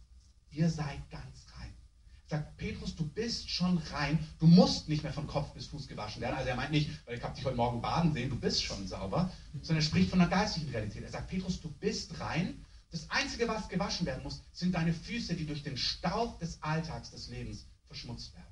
[0.52, 1.47] Ihr seid ganz
[2.28, 6.22] sagt Petrus, du bist schon rein, du musst nicht mehr von Kopf bis Fuß gewaschen
[6.22, 6.36] werden.
[6.36, 8.86] Also er meint nicht, weil ich habe dich heute Morgen baden sehen, du bist schon
[8.86, 11.04] sauber, sondern er spricht von einer geistlichen Realität.
[11.04, 12.66] Er sagt, Petrus, du bist rein.
[12.92, 17.12] Das Einzige, was gewaschen werden muss, sind deine Füße, die durch den Staub des Alltags,
[17.12, 18.46] des Lebens verschmutzt werden.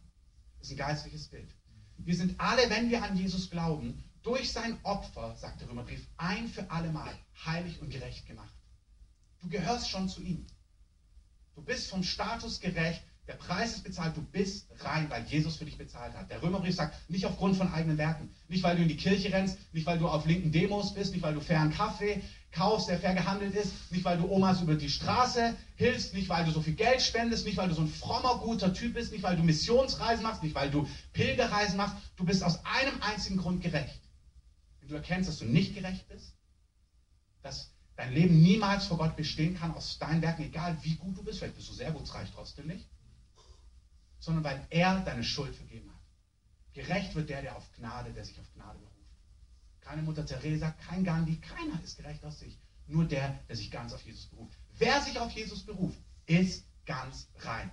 [0.60, 1.50] Das ist ein geistliches Bild.
[1.98, 6.48] Wir sind alle, wenn wir an Jesus glauben, durch sein Opfer, sagt der Römerbrief, ein
[6.48, 7.14] für alle Mal
[7.46, 8.54] heilig und gerecht gemacht.
[9.42, 10.46] Du gehörst schon zu ihm.
[11.56, 15.66] Du bist vom Status gerecht, der Preis ist bezahlt, du bist rein, weil Jesus für
[15.66, 16.30] dich bezahlt hat.
[16.30, 18.30] Der Römerbrief sagt, nicht aufgrund von eigenen Werken.
[18.48, 21.24] Nicht, weil du in die Kirche rennst, nicht, weil du auf linken Demos bist, nicht,
[21.24, 24.90] weil du fairen Kaffee kaufst, der fair gehandelt ist, nicht, weil du Omas über die
[24.90, 28.38] Straße hilfst, nicht, weil du so viel Geld spendest, nicht, weil du so ein frommer,
[28.38, 31.98] guter Typ bist, nicht, weil du Missionsreisen machst, nicht, weil du Pilgerreisen machst.
[32.18, 34.02] Du bist aus einem einzigen Grund gerecht.
[34.80, 36.36] Wenn du erkennst, dass du nicht gerecht bist,
[37.42, 41.24] dass dein Leben niemals vor Gott bestehen kann aus deinen Werken, egal wie gut du
[41.24, 42.88] bist, vielleicht bist du sehr gut, es reicht trotzdem nicht
[44.26, 46.02] sondern weil er deine Schuld vergeben hat.
[46.74, 48.96] Gerecht wird der, der auf Gnade, der sich auf Gnade beruft.
[49.82, 52.58] Keine Mutter Teresa, kein Gandhi, keiner ist gerecht aus sich.
[52.88, 54.58] Nur der, der sich ganz auf Jesus beruft.
[54.78, 57.72] Wer sich auf Jesus beruft, ist ganz rein.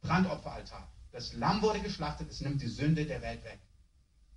[0.00, 0.90] Brandopferaltar.
[1.12, 3.60] Das Lamm wurde geschlachtet, es nimmt die Sünde der Welt weg.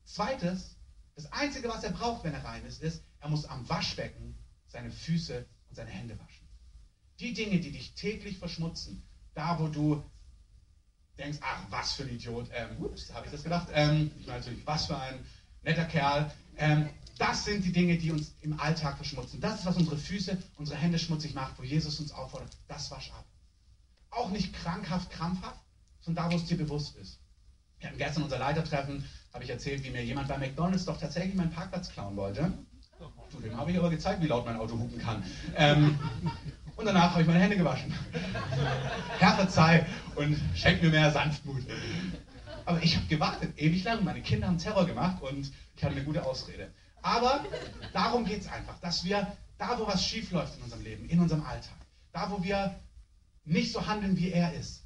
[0.03, 0.75] Zweites,
[1.15, 4.91] das Einzige, was er braucht, wenn er rein ist, ist, er muss am Waschbecken seine
[4.91, 6.47] Füße und seine Hände waschen.
[7.19, 10.03] Die Dinge, die dich täglich verschmutzen, da wo du
[11.19, 14.39] denkst, ach, was für ein Idiot, ähm, ups, habe ich das gedacht, ähm, ich meine
[14.39, 15.25] natürlich, was für ein
[15.63, 19.41] netter Kerl, ähm, das sind die Dinge, die uns im Alltag verschmutzen.
[19.41, 23.11] Das ist, was unsere Füße, unsere Hände schmutzig macht, wo Jesus uns auffordert, das wasch
[23.11, 23.25] ab.
[24.09, 25.59] Auch nicht krankhaft, krampfhaft,
[25.99, 27.19] sondern da, wo es dir bewusst ist.
[27.79, 29.03] Wir hatten gestern unser Leitertreffen,
[29.33, 32.51] habe ich erzählt, wie mir jemand bei McDonalds doch tatsächlich meinen Parkplatz klauen wollte.
[33.31, 35.23] Zu dem habe ich aber gezeigt, wie laut mein Auto hupen kann.
[35.55, 35.97] Ähm,
[36.79, 37.93] und danach habe ich meine Hände gewaschen.
[39.19, 41.61] Herr, verzeih und schenk mir mehr Sanftmut.
[42.65, 44.03] Aber ich habe gewartet, ewig lang.
[44.05, 46.71] Meine Kinder haben Terror gemacht und ich hatte eine gute Ausrede.
[47.01, 47.43] Aber
[47.91, 51.19] darum geht es einfach, dass wir da, wo was schief läuft in unserem Leben, in
[51.19, 51.75] unserem Alltag,
[52.13, 52.79] da, wo wir
[53.43, 54.85] nicht so handeln, wie er ist,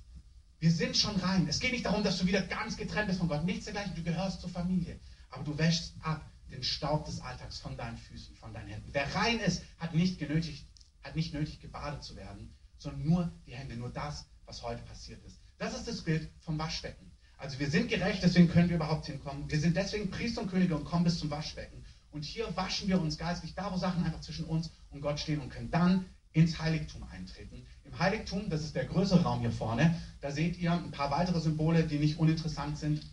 [0.59, 1.45] wir sind schon rein.
[1.47, 3.43] Es geht nicht darum, dass du wieder ganz getrennt bist von Gott.
[3.43, 3.93] Nichts dergleichen.
[3.95, 4.97] Du gehörst zur Familie.
[5.29, 8.89] Aber du wäschst ab den Staub des Alltags von deinen Füßen, von deinen Händen.
[8.93, 10.65] Wer rein ist, hat nicht genötigt,
[11.03, 15.23] hat nicht nötig, gebadet zu werden, sondern nur die Hände, nur das, was heute passiert
[15.25, 15.39] ist.
[15.57, 17.11] Das ist das Bild vom Waschbecken.
[17.37, 19.49] Also wir sind gerecht, deswegen können wir überhaupt hinkommen.
[19.49, 21.83] Wir sind deswegen Priester und Könige und kommen bis zum Waschbecken.
[22.11, 25.41] Und hier waschen wir uns geistlich, da wo Sachen einfach zwischen uns und Gott stehen
[25.41, 27.65] und können dann ins Heiligtum eintreten.
[27.83, 31.39] Im Heiligtum, das ist der größere Raum hier vorne, da seht ihr ein paar weitere
[31.39, 33.05] Symbole, die nicht uninteressant sind.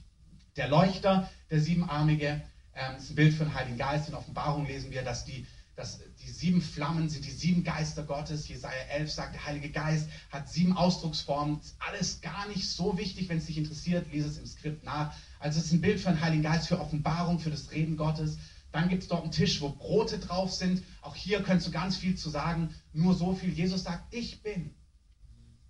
[0.57, 2.43] Der Leuchter, der siebenarmige,
[2.75, 4.09] ähm, ist ein Bild für den Heiligen Geist.
[4.09, 5.47] In Offenbarung lesen wir, dass die
[5.81, 8.49] dass die sieben Flammen sind die sieben Geister Gottes.
[8.49, 11.61] Jesaja 11 sagt, der Heilige Geist hat sieben Ausdrucksformen.
[11.79, 15.15] Alles gar nicht so wichtig, wenn es dich interessiert, lese es im Skript nach.
[15.39, 18.39] Also es ist ein Bild für den Heiligen Geist, für Offenbarung, für das Reden Gottes.
[18.73, 20.83] Dann gibt es dort einen Tisch, wo Brote drauf sind.
[21.03, 22.75] Auch hier könntest du ganz viel zu sagen.
[22.93, 23.53] Nur so viel.
[23.53, 24.75] Jesus sagt, ich bin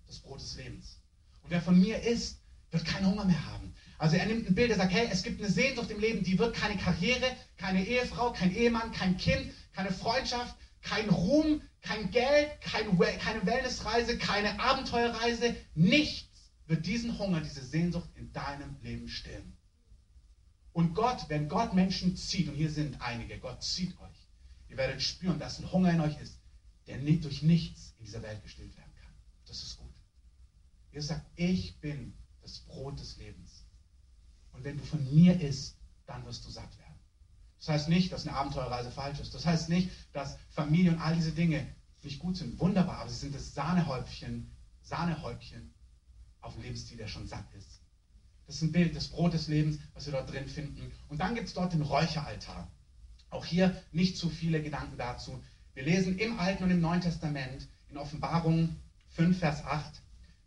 [0.07, 0.99] das Brot des Lebens.
[1.43, 3.73] Und wer von mir isst, wird keinen Hunger mehr haben.
[3.97, 6.39] Also er nimmt ein Bild, er sagt, hey, es gibt eine Sehnsucht im Leben, die
[6.39, 7.25] wird keine Karriere,
[7.57, 14.17] keine Ehefrau, kein Ehemann, kein Kind, keine Freundschaft, kein Ruhm, kein Geld, kein, keine Wellnessreise,
[14.17, 15.55] keine Abenteuerreise.
[15.75, 19.57] Nichts wird diesen Hunger, diese Sehnsucht in deinem Leben stillen.
[20.73, 24.27] Und Gott, wenn Gott Menschen zieht, und hier sind einige, Gott zieht euch,
[24.69, 26.39] ihr werdet spüren, dass ein Hunger in euch ist,
[26.87, 29.13] der nicht durch nichts in dieser Welt gestillt werden kann.
[29.45, 29.93] Das ist gut.
[30.93, 33.65] Ihr sagt, ich bin das Brot des Lebens.
[34.53, 36.80] Und wenn du von mir isst, dann wirst du satt werden.
[37.61, 39.35] Das heißt nicht, dass eine Abenteuerreise falsch ist.
[39.35, 41.67] Das heißt nicht, dass Familie und all diese Dinge
[42.01, 42.59] nicht gut sind.
[42.59, 44.49] Wunderbar, aber sie sind das Sahnehäubchen,
[44.81, 45.71] Sahnehäubchen
[46.41, 47.81] auf dem Lebensstil, der schon satt ist.
[48.47, 50.91] Das ist ein Bild, das Brot des Lebens, was wir dort drin finden.
[51.07, 52.67] Und dann gibt es dort den Räucheraltar.
[53.29, 55.41] Auch hier nicht zu viele Gedanken dazu.
[55.75, 58.75] Wir lesen im Alten und im Neuen Testament in Offenbarung
[59.09, 60.01] 5, Vers 8.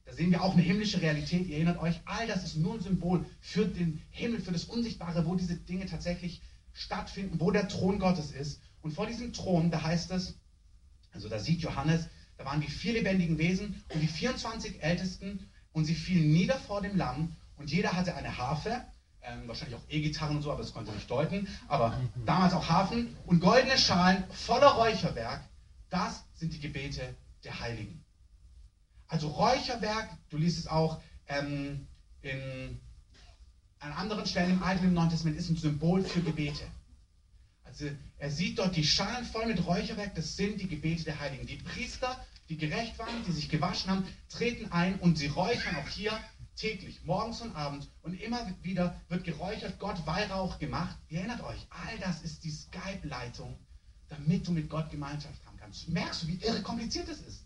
[0.04, 1.46] Da sehen wir auch eine himmlische Realität.
[1.46, 5.24] Ihr erinnert euch, all das ist nur ein Symbol für den Himmel, für das Unsichtbare,
[5.24, 6.42] wo diese Dinge tatsächlich
[6.74, 8.60] stattfinden, wo der Thron Gottes ist.
[8.82, 10.38] Und vor diesem Thron, da heißt es,
[11.12, 15.86] also da sieht Johannes, da waren die vier lebendigen Wesen und die 24 Ältesten und
[15.86, 18.84] sie fielen nieder vor dem Lamm und jeder hatte eine Harfe,
[19.22, 23.16] ähm, wahrscheinlich auch E-Gitarren und so, aber das konnte nicht deuten, aber damals auch Harfen
[23.24, 25.42] und goldene Schalen voller Räucherwerk.
[25.88, 28.04] Das sind die Gebete der Heiligen.
[29.06, 31.86] Also Räucherwerk, du liest es auch ähm,
[32.22, 32.80] in
[33.84, 36.64] an anderen Stellen im Alten im Neuen Testament ist ein Symbol für Gebete.
[37.64, 37.86] Also
[38.18, 41.46] er sieht dort die Schalen voll mit Räucherwerk, das sind die Gebete der Heiligen.
[41.46, 45.88] Die Priester, die gerecht waren, die sich gewaschen haben, treten ein und sie räuchern auch
[45.88, 46.18] hier
[46.56, 50.96] täglich, morgens und abends und immer wieder wird geräuchert, Gott Weihrauch gemacht.
[51.08, 53.58] Ihr erinnert euch, all das ist die Skype-Leitung,
[54.08, 55.88] damit du mit Gott Gemeinschaft haben kannst.
[55.88, 57.44] Merkst du, wie irre kompliziert es ist?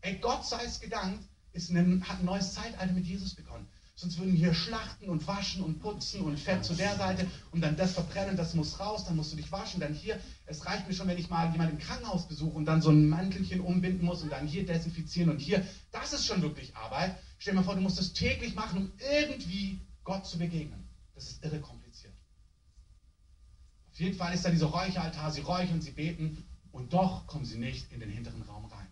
[0.00, 3.68] Ey, Gott sei es gedankt, ist ein, hat ein neues Zeitalter mit Jesus begonnen.
[4.00, 7.76] Sonst würden hier schlachten und waschen und putzen und Fett zu der Seite und dann
[7.76, 10.18] das verbrennen, das muss raus, dann musst du dich waschen, dann hier.
[10.46, 13.10] Es reicht mir schon, wenn ich mal jemanden im Krankenhaus besuche und dann so ein
[13.10, 15.66] Mantelchen umbinden muss und dann hier desinfizieren und hier.
[15.92, 17.14] Das ist schon wirklich Arbeit.
[17.36, 20.88] Stell dir mal vor, du musst das täglich machen, um irgendwie Gott zu begegnen.
[21.14, 22.14] Das ist irre kompliziert.
[23.92, 27.58] Auf jeden Fall ist da dieser Räucheraltar, sie räuchern, sie beten und doch kommen sie
[27.58, 28.88] nicht in den hinteren Raum rein.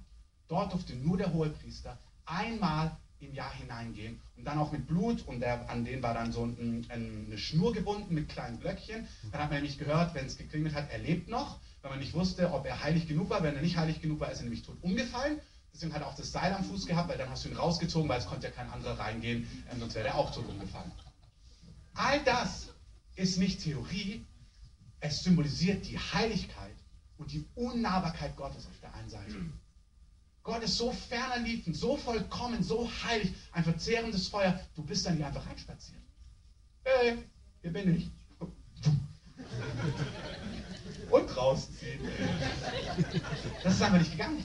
[0.49, 5.41] Dort durfte nur der Hohepriester einmal im Jahr hineingehen und dann auch mit Blut und
[5.41, 9.09] der, an den war dann so ein, ein, eine Schnur gebunden mit kleinen Glöckchen.
[9.33, 12.15] Dann hat man nämlich gehört, wenn es geklingelt hat, er lebt noch, weil man nicht
[12.15, 13.43] wusste, ob er heilig genug war.
[13.43, 15.41] Wenn er nicht heilig genug war, ist er nämlich tot umgefallen.
[15.75, 18.09] Deswegen hat er auch das Seil am Fuß gehabt, weil dann hast du ihn rausgezogen,
[18.09, 20.91] weil es konnte ja kein anderer reingehen, ähm, sonst wäre er auch tot umgefallen.
[21.95, 22.69] All das
[23.17, 24.25] ist nicht Theorie,
[25.01, 26.75] es symbolisiert die Heiligkeit
[27.19, 29.35] und die Unnahbarkeit Gottes auf der einen Seite.
[30.49, 34.59] Gott ist so ferner liefend, so vollkommen, so heilig, ein verzehrendes Feuer.
[34.75, 36.01] Du bist dann hier einfach reinspaziert.
[36.85, 37.19] Hey,
[37.61, 38.11] hier bin ich.
[41.11, 42.01] Und rausziehen.
[43.63, 44.43] Das ist einfach nicht gegangen.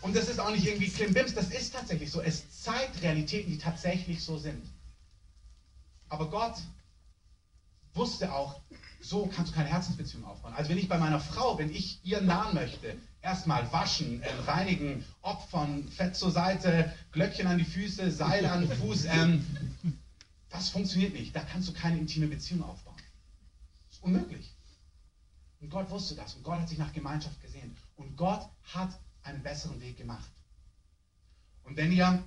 [0.00, 2.20] Und das ist auch nicht irgendwie Klimbims, das ist tatsächlich so.
[2.20, 4.66] Es zeigt Realitäten, die tatsächlich so sind.
[6.08, 6.56] Aber Gott
[7.94, 8.60] wusste auch,
[9.00, 10.54] so kannst du keine Herzensbeziehung aufbauen.
[10.54, 15.04] Also wenn ich bei meiner Frau, wenn ich ihr nahen möchte, erstmal waschen, äh, reinigen,
[15.22, 19.44] opfern, Fett zur Seite, Glöckchen an die Füße, Seil an den Fuß, ähm,
[20.48, 21.34] das funktioniert nicht.
[21.34, 22.96] Da kannst du keine intime Beziehung aufbauen.
[23.88, 24.54] Das ist unmöglich.
[25.60, 27.76] Und Gott wusste das und Gott hat sich nach Gemeinschaft gesehen.
[27.96, 30.30] Und Gott hat einen besseren Weg gemacht.
[31.64, 32.22] Und wenn ihr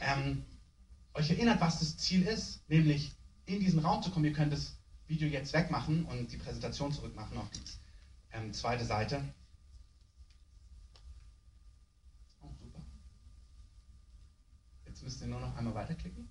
[0.00, 0.44] ähm,
[1.14, 3.12] euch erinnert, was das Ziel ist, nämlich
[3.46, 4.76] in diesen Raum zu kommen, ihr könnt das
[5.06, 7.60] Video jetzt wegmachen und die Präsentation zurückmachen auf die
[8.32, 9.22] ähm, zweite Seite.
[12.40, 12.82] Oh, super.
[14.86, 16.28] Jetzt müsst ihr nur noch einmal weiterklicken.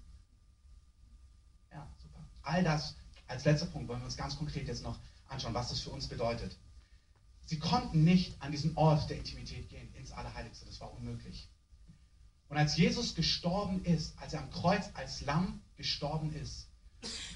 [1.72, 2.28] Ja, super.
[2.42, 2.96] All das
[3.28, 6.08] als letzter Punkt wollen wir uns ganz konkret jetzt noch anschauen, was das für uns
[6.08, 6.58] bedeutet.
[7.46, 10.66] Sie konnten nicht an diesen Ort der Intimität gehen, ins Allerheiligste.
[10.66, 11.50] Das war unmöglich.
[12.50, 16.68] Und als Jesus gestorben ist, als er am Kreuz als Lamm gestorben ist,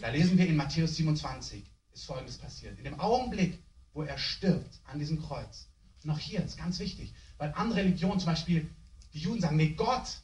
[0.01, 2.77] da lesen wir in Matthäus 27, ist Folgendes passiert.
[2.77, 3.59] In dem Augenblick,
[3.93, 5.67] wo er stirbt an diesem Kreuz,
[6.03, 8.69] und auch hier ist ganz wichtig, weil andere Religionen, zum Beispiel
[9.13, 10.21] die Juden sagen, nee, Gott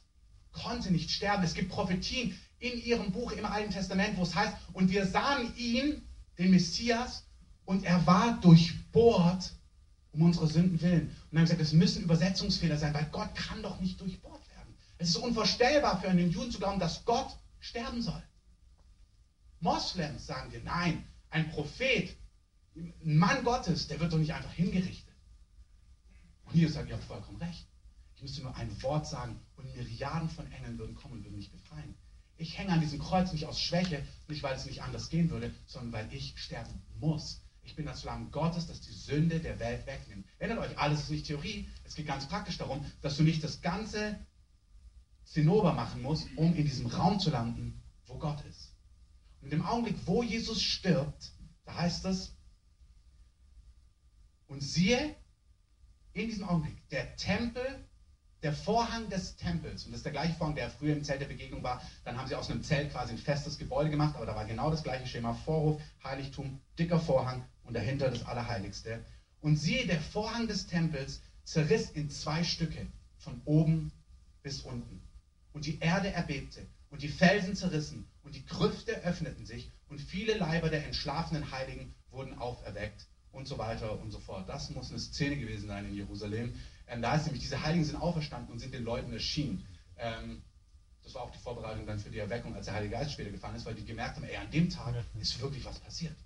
[0.52, 1.42] konnte nicht sterben.
[1.42, 5.54] Es gibt Prophetien in ihrem Buch im Alten Testament, wo es heißt, und wir sahen
[5.56, 6.02] ihn,
[6.38, 7.24] den Messias,
[7.64, 9.52] und er war durchbohrt
[10.12, 11.14] um unsere Sünden willen.
[11.30, 14.74] Und haben gesagt, es müssen Übersetzungsfehler sein, weil Gott kann doch nicht durchbohrt werden.
[14.98, 18.22] Es ist unvorstellbar für einen Juden zu glauben, dass Gott sterben soll.
[19.64, 22.14] Moslems sagen dir, nein, ein Prophet,
[22.76, 25.14] ein Mann Gottes, der wird doch nicht einfach hingerichtet.
[26.44, 27.66] Und Jesus sagt, ihr habt vollkommen recht.
[28.14, 31.50] Ich müsste nur ein Wort sagen und Milliarden von Engeln würden kommen und würden mich
[31.50, 31.94] befreien.
[32.36, 35.52] Ich hänge an diesem Kreuz nicht aus Schwäche, nicht weil es nicht anders gehen würde,
[35.66, 37.40] sondern weil ich sterben muss.
[37.62, 40.26] Ich bin das Lamm Gottes, das die Sünde der Welt wegnimmt.
[40.38, 41.66] Erinnert euch, alles ist nicht Theorie.
[41.84, 44.18] Es geht ganz praktisch darum, dass du nicht das ganze
[45.24, 48.63] Zinnober machen musst, um in diesem Raum zu landen, wo Gott ist.
[49.44, 51.32] Und im Augenblick, wo Jesus stirbt,
[51.66, 52.34] da heißt es,
[54.48, 55.14] und siehe,
[56.14, 57.84] in diesem Augenblick, der Tempel,
[58.42, 61.26] der Vorhang des Tempels, und das ist der gleiche Vorhang, der früher im Zelt der
[61.26, 64.34] Begegnung war, dann haben sie aus einem Zelt quasi ein festes Gebäude gemacht, aber da
[64.34, 69.04] war genau das gleiche Schema, Vorhof, Heiligtum, dicker Vorhang und dahinter das Allerheiligste.
[69.40, 72.86] Und siehe, der Vorhang des Tempels zerriss in zwei Stücke,
[73.18, 73.92] von oben
[74.42, 75.02] bis unten.
[75.52, 80.36] Und die Erde erbebte und die Felsen zerrissen und die Grüfte öffneten sich und viele
[80.36, 84.48] Leiber der entschlafenen Heiligen wurden auferweckt und so weiter und so fort.
[84.48, 86.54] Das muss eine Szene gewesen sein in Jerusalem.
[86.86, 89.66] Ähm, da ist nämlich, diese Heiligen sind auferstanden und sind den Leuten erschienen.
[89.96, 90.42] Ähm,
[91.02, 93.56] das war auch die Vorbereitung dann für die Erweckung, als der Heilige Geist später gefallen
[93.56, 96.16] ist, weil die gemerkt haben, ey, an dem Tag ist wirklich was passiert.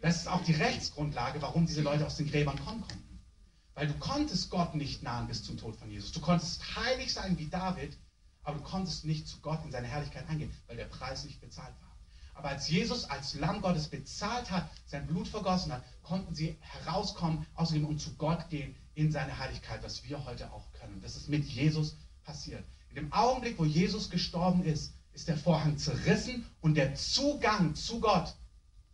[0.00, 3.20] Das ist auch die Rechtsgrundlage, warum diese Leute aus den Gräbern kommen konnten.
[3.74, 6.10] Weil du konntest Gott nicht nahen bis zum Tod von Jesus.
[6.12, 7.96] Du konntest heilig sein wie David,
[8.42, 11.74] aber du konntest nicht zu Gott in seine Herrlichkeit eingehen, weil der Preis nicht bezahlt
[11.80, 11.90] war.
[12.34, 17.46] Aber als Jesus als Lamm Gottes bezahlt hat, sein Blut vergossen hat, konnten sie herauskommen,
[17.54, 21.00] außerdem und zu Gott gehen in seine Heiligkeit, was wir heute auch können.
[21.02, 22.64] Das ist mit Jesus passiert.
[22.88, 28.00] In dem Augenblick, wo Jesus gestorben ist, ist der Vorhang zerrissen und der Zugang zu
[28.00, 28.34] Gott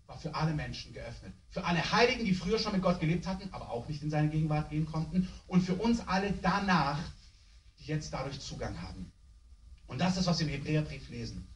[0.07, 1.33] war für alle Menschen geöffnet.
[1.49, 4.29] Für alle Heiligen, die früher schon mit Gott gelebt hatten, aber auch nicht in seine
[4.29, 5.29] Gegenwart gehen konnten.
[5.47, 6.99] Und für uns alle danach,
[7.79, 9.13] die jetzt dadurch Zugang haben.
[9.87, 11.46] Und das ist, was wir im Hebräerbrief lesen.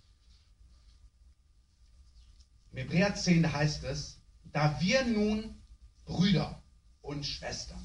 [2.72, 5.60] Im Hebräer 10, da heißt es, da wir nun
[6.04, 6.62] Brüder
[7.02, 7.84] und Schwestern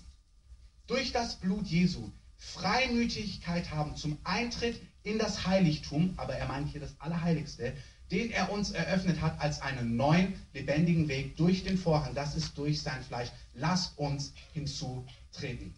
[0.88, 6.82] durch das Blut Jesu Freimütigkeit haben zum Eintritt in das Heiligtum, aber er meint hier
[6.82, 7.76] das Allerheiligste,
[8.12, 12.58] den er uns eröffnet hat als einen neuen, lebendigen Weg durch den Vorhang, das ist
[12.58, 13.30] durch sein Fleisch.
[13.54, 15.74] Lasst uns hinzutreten.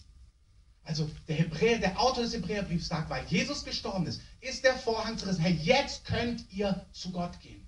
[0.87, 5.17] Also der Hebräer, der Autor des Hebräerbriefs sagt, weil Jesus gestorben ist, ist der Vorhang
[5.17, 5.41] zerrissen.
[5.41, 7.67] Hey, jetzt könnt ihr zu Gott gehen.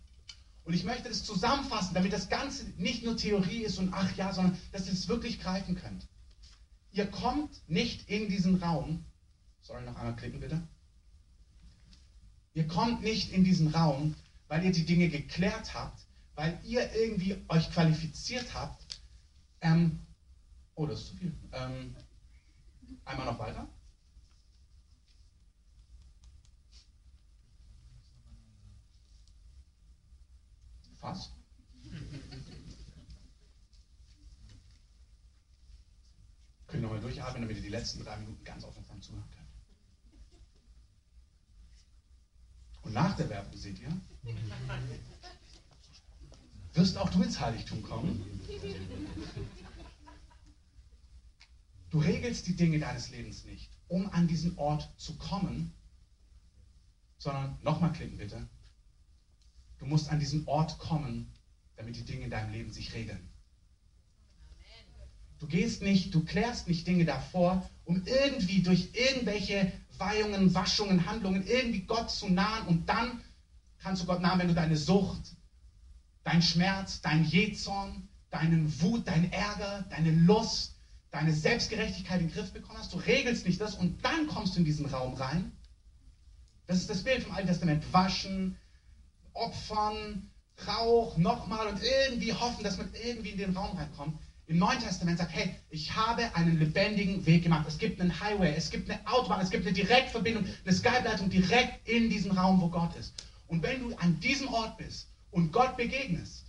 [0.63, 4.31] Und ich möchte das zusammenfassen, damit das Ganze nicht nur Theorie ist und ach ja,
[4.31, 6.07] sondern dass ihr es wirklich greifen könnt.
[6.93, 9.03] Ihr kommt nicht in diesen Raum.
[9.61, 10.61] Soll ich noch einmal klicken, bitte?
[12.53, 14.15] Ihr kommt nicht in diesen Raum,
[14.47, 15.99] weil ihr die Dinge geklärt habt,
[16.35, 18.81] weil ihr irgendwie euch qualifiziert habt.
[19.59, 19.99] Ähm,
[20.75, 21.33] oh, das ist zu viel.
[21.51, 21.95] Ähm,
[23.05, 23.67] einmal noch weiter.
[30.99, 31.33] Fast.
[36.67, 39.49] Können nochmal durchatmen, damit ihr die letzten drei Minuten ganz aufmerksam zuhören könnt.
[42.81, 43.91] Und nach der Werbung seht ihr,
[46.73, 48.23] wirst auch du ins Heiligtum kommen.
[51.89, 55.73] Du regelst die Dinge deines Lebens nicht, um an diesen Ort zu kommen,
[57.17, 58.47] sondern nochmal klicken bitte.
[59.79, 61.31] Du musst an diesen Ort kommen,
[61.77, 63.29] damit die Dinge in deinem Leben sich regeln.
[65.39, 71.47] Du gehst nicht, du klärst nicht Dinge davor, um irgendwie durch irgendwelche Weihungen, Waschungen, Handlungen
[71.47, 73.21] irgendwie Gott zu nahen und dann
[73.79, 75.37] kannst du Gott nahen, wenn du deine Sucht,
[76.23, 80.78] dein Schmerz, dein Jezorn, deinen Wut, dein Ärger, deine Lust,
[81.11, 82.93] deine Selbstgerechtigkeit in den Griff bekommen hast.
[82.93, 85.51] Du regelst nicht das und dann kommst du in diesen Raum rein.
[86.67, 87.83] Das ist das Bild vom Alten Testament.
[87.91, 88.57] Waschen,
[89.33, 90.29] opfern,
[90.67, 94.19] Rauch, nochmal und irgendwie hoffen, dass man irgendwie in den Raum reinkommt.
[94.47, 97.65] Im Neuen Testament sagt, hey, ich habe einen lebendigen Weg gemacht.
[97.67, 101.87] Es gibt einen Highway, es gibt eine Autobahn, es gibt eine Direktverbindung, eine Skype-Leitung direkt
[101.87, 103.13] in diesen Raum, wo Gott ist.
[103.47, 106.45] Und wenn du an diesem Ort bist und Gott begegnest,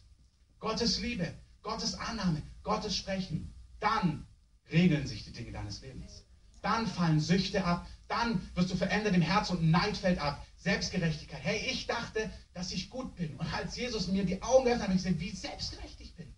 [0.59, 4.27] Gottes Liebe, Gottes Annahme, Gottes Sprechen, dann
[4.73, 6.25] regeln sich die Dinge deines Lebens.
[6.63, 10.45] Dann fallen Süchte ab, dann wirst du verändert im Herz und Neid fällt ab.
[10.57, 11.41] Selbstgerechtigkeit.
[11.43, 13.35] Hey, ich dachte, dass ich gut bin.
[13.37, 16.35] Und als Jesus mir die Augen geöffnet hat, habe ich gesehen, wie selbstgerecht ich bin.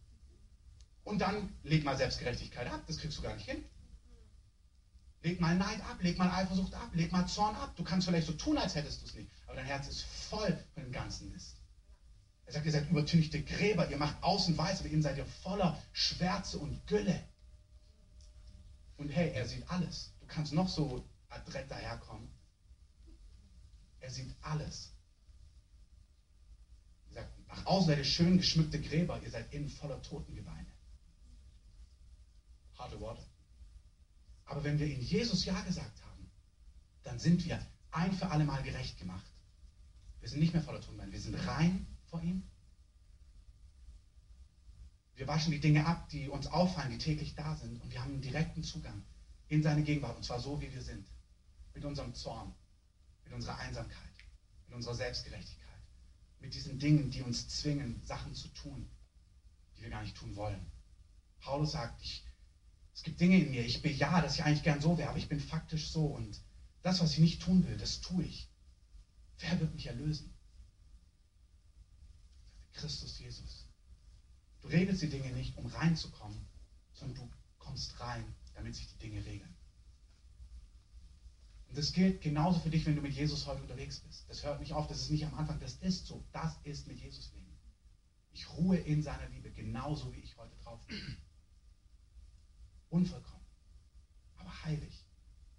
[1.03, 3.65] Und dann leg mal Selbstgerechtigkeit ab, das kriegst du gar nicht hin.
[5.23, 7.75] Leg mal Neid ab, leg mal Eifersucht ab, leg mal Zorn ab.
[7.77, 10.59] Du kannst vielleicht so tun, als hättest du es nicht, aber dein Herz ist voll
[10.75, 11.57] von dem ganzen Mist.
[12.47, 15.81] Er sagt, ihr seid übertünchte Gräber, ihr macht außen weiß, aber innen seid ihr voller
[15.93, 17.23] Schwärze und Gülle.
[19.03, 20.13] Und hey, er sieht alles.
[20.21, 22.29] Du kannst noch so adrett daherkommen.
[23.99, 24.93] Er sieht alles.
[27.09, 30.71] Er sagt, nach außen seid ihr schön geschmückte Gräber, ihr seid innen voller Totengebeine.
[32.79, 33.27] Harte Worte.
[34.45, 36.31] Aber wenn wir in Jesus Ja gesagt haben,
[37.03, 37.61] dann sind wir
[37.91, 39.27] ein für alle Mal gerecht gemacht.
[40.21, 42.45] Wir sind nicht mehr voller Totengebeine, wir sind rein vor ihm.
[45.15, 47.81] Wir waschen die Dinge ab, die uns auffallen, die täglich da sind.
[47.83, 49.05] Und wir haben einen direkten Zugang
[49.49, 50.17] in seine Gegenwart.
[50.17, 51.07] Und zwar so, wie wir sind.
[51.75, 52.55] Mit unserem Zorn,
[53.25, 54.13] mit unserer Einsamkeit,
[54.67, 55.83] mit unserer Selbstgerechtigkeit,
[56.41, 58.89] mit diesen Dingen, die uns zwingen, Sachen zu tun,
[59.77, 60.71] die wir gar nicht tun wollen.
[61.41, 62.25] Paulus sagt, ich,
[62.95, 65.29] es gibt Dinge in mir, ich bejahe, dass ich eigentlich gern so wäre, aber ich
[65.29, 66.41] bin faktisch so und
[66.83, 68.49] das, was ich nicht tun will, das tue ich.
[69.39, 70.33] Wer wird mich erlösen?
[72.75, 73.67] Christus Jesus.
[74.63, 76.47] Du regelst die Dinge nicht, um reinzukommen,
[76.93, 79.55] sondern du kommst rein, damit sich die Dinge regeln.
[81.69, 84.29] Und das gilt genauso für dich, wenn du mit Jesus heute unterwegs bist.
[84.29, 86.25] Das hört nicht auf, das ist nicht am Anfang, das ist so.
[86.33, 87.59] Das ist mit Jesus leben.
[88.33, 91.17] Ich ruhe in seiner Liebe, genauso wie ich heute drauf bin.
[92.91, 93.47] Unvollkommen,
[94.37, 95.07] aber heilig,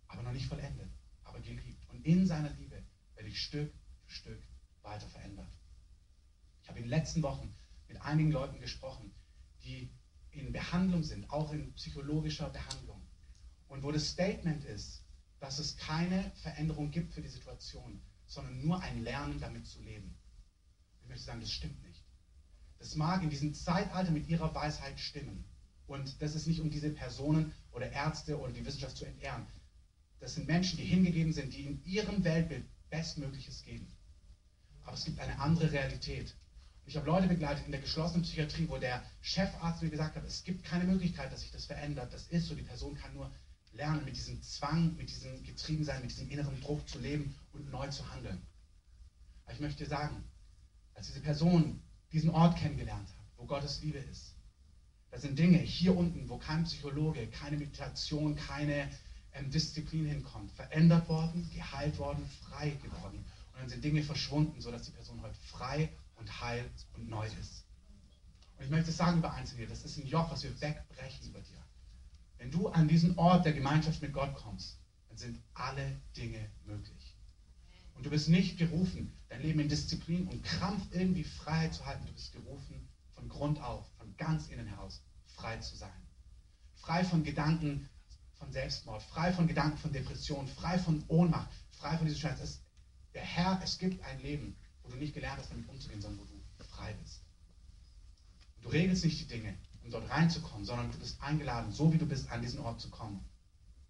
[0.07, 0.91] aber noch nicht vollendet,
[1.23, 1.89] aber geliebt.
[1.89, 2.83] Und in seiner Liebe
[3.15, 3.73] werde ich Stück
[4.05, 4.43] für Stück
[4.83, 5.49] weiter verändert.
[6.61, 7.53] Ich habe in den letzten Wochen
[7.93, 9.13] mit einigen Leuten gesprochen,
[9.63, 9.91] die
[10.31, 13.01] in Behandlung sind, auch in psychologischer Behandlung.
[13.67, 15.03] Und wo das Statement ist,
[15.39, 20.17] dass es keine Veränderung gibt für die Situation, sondern nur ein Lernen, damit zu leben.
[21.01, 22.03] Ich möchte sagen, das stimmt nicht.
[22.79, 25.45] Das mag in diesem Zeitalter mit ihrer Weisheit stimmen.
[25.85, 29.45] Und das ist nicht, um diese Personen oder Ärzte oder die Wissenschaft zu entehren.
[30.19, 33.87] Das sind Menschen, die hingegeben sind, die in ihrem Weltbild Bestmögliches geben.
[34.83, 36.35] Aber es gibt eine andere Realität.
[36.85, 40.43] Ich habe Leute begleitet in der geschlossenen Psychiatrie, wo der Chefarzt mir gesagt hat, es
[40.43, 42.13] gibt keine Möglichkeit, dass sich das verändert.
[42.13, 43.31] Das ist so, die Person kann nur
[43.71, 47.87] lernen, mit diesem Zwang, mit diesem Getriebensein, mit diesem inneren Druck zu leben und neu
[47.87, 48.41] zu handeln.
[49.45, 50.23] Aber ich möchte sagen,
[50.93, 51.81] als diese Person
[52.11, 54.35] diesen Ort kennengelernt hat, wo Gottes Liebe ist,
[55.09, 58.89] da sind Dinge hier unten, wo kein Psychologe, keine Meditation, keine
[59.33, 63.23] ähm, Disziplin hinkommt, verändert worden, geheilt worden, frei geworden.
[63.53, 65.89] Und dann sind Dinge verschwunden, sodass die Person heute frei
[66.23, 67.65] und heil und neu ist.
[68.57, 71.61] Und ich möchte sagen über Einzelne, das ist ein Joch, was wir wegbrechen über dir.
[72.37, 77.17] Wenn du an diesen Ort der Gemeinschaft mit Gott kommst, dann sind alle Dinge möglich.
[77.95, 82.05] Und du bist nicht gerufen, dein Leben in Disziplin und Krampf irgendwie Freiheit zu halten.
[82.05, 86.07] Du bist gerufen, von Grund auf, von ganz innen heraus, frei zu sein.
[86.75, 87.89] Frei von Gedanken
[88.35, 92.61] von Selbstmord, frei von Gedanken von Depression, frei von Ohnmacht, frei von diesem Schmerz.
[93.13, 94.57] Der Herr, es gibt ein Leben,
[94.93, 97.21] wo du nicht gelernt hast, damit umzugehen, sondern wo du frei bist.
[98.61, 102.05] Du regelst nicht die Dinge, um dort reinzukommen, sondern du bist eingeladen, so wie du
[102.05, 103.25] bist, an diesen Ort zu kommen,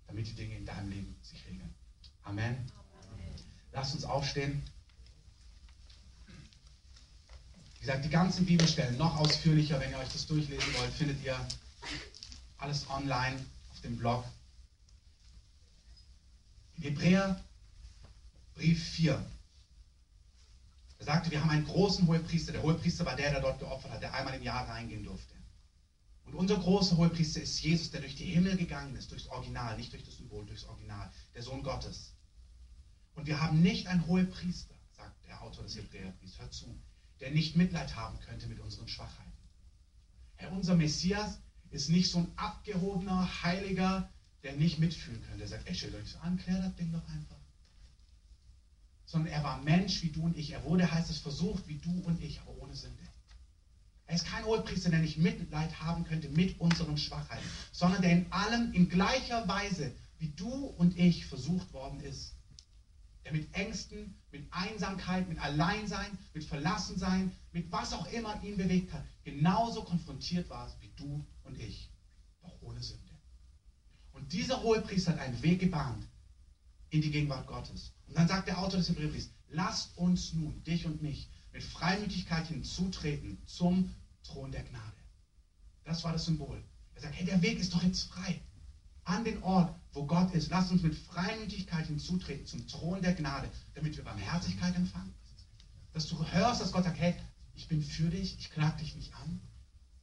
[0.08, 1.76] damit die Dinge in deinem Leben sich regeln.
[2.24, 2.56] Amen.
[3.12, 3.36] Amen.
[3.74, 4.64] Lasst uns aufstehen.
[7.76, 11.38] Wie gesagt, die ganzen Bibelstellen noch ausführlicher, wenn ihr euch das durchlesen wollt, findet ihr
[12.58, 14.24] alles online auf dem Blog.
[16.80, 17.44] Hebräer
[18.56, 19.24] Brief 4
[21.04, 22.54] er sagte, wir haben einen großen Hohepriester.
[22.54, 25.36] Der Hohepriester war der, der dort geopfert hat, der einmal im Jahr reingehen durfte.
[26.24, 29.92] Und unser großer Hohepriester ist Jesus, der durch die Himmel gegangen ist, durchs Original, nicht
[29.92, 32.16] durch das Symbol, durchs Original, der Sohn Gottes.
[33.16, 36.74] Und wir haben nicht einen Hohepriester, sagt der Autor des Hebräerbriefs, hört zu,
[37.20, 39.32] der nicht Mitleid haben könnte mit unseren Schwachheiten.
[40.38, 41.40] Herr, unser Messias
[41.70, 44.10] ist nicht so ein abgehobener Heiliger,
[44.44, 45.40] der nicht mitfühlen könnte.
[45.40, 47.43] Der sagt, ey, stellt euch so an, klär das Ding doch einfach
[49.14, 50.54] sondern er war Mensch wie du und ich.
[50.54, 52.98] Er wurde, heißt es, versucht wie du und ich, aber ohne Sünde.
[54.08, 58.32] Er ist kein Hohepriester, der nicht Mitleid haben könnte mit unseren Schwachheiten, sondern der in
[58.32, 62.34] allem in gleicher Weise wie du und ich versucht worden ist.
[63.24, 68.92] Der mit Ängsten, mit Einsamkeit, mit Alleinsein, mit Verlassensein, mit was auch immer ihn bewegt
[68.94, 71.92] hat, genauso konfrontiert war wie du und ich,
[72.42, 73.04] doch ohne Sünde.
[74.14, 76.04] Und dieser Hohepriester hat einen Weg gebahnt
[76.90, 77.92] in die Gegenwart Gottes.
[78.14, 82.46] Und dann sagt der Autor des Hebräerbriefs, lasst uns nun, dich und mich, mit Freimütigkeit
[82.46, 83.92] hinzutreten zum
[84.22, 84.94] Thron der Gnade.
[85.84, 86.64] Das war das Symbol.
[86.94, 88.40] Er sagt, hey, der Weg ist doch jetzt frei.
[89.04, 90.52] An den Ort, wo Gott ist.
[90.52, 95.16] Lasst uns mit Freimütigkeit hinzutreten zum Thron der Gnade, damit wir Barmherzigkeit empfangen.
[95.94, 97.16] Dass du hörst, dass Gott sagt, hey,
[97.56, 99.42] ich bin für dich, ich klag dich nicht an.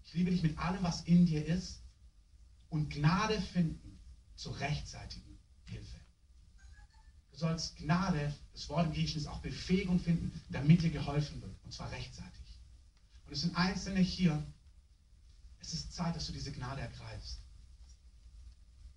[0.03, 1.81] Ich liebe dich mit allem, was in dir ist.
[2.71, 4.01] Und Gnade finden
[4.35, 5.30] zur rechtzeitigen
[7.41, 11.57] sollst Gnade, das Wort im Griechischen ist auch Befähigung finden, damit dir geholfen wird.
[11.65, 12.41] Und zwar rechtzeitig.
[13.27, 14.41] Und es sind Einzelne hier.
[15.59, 17.41] Es ist Zeit, dass du diese Gnade ergreifst.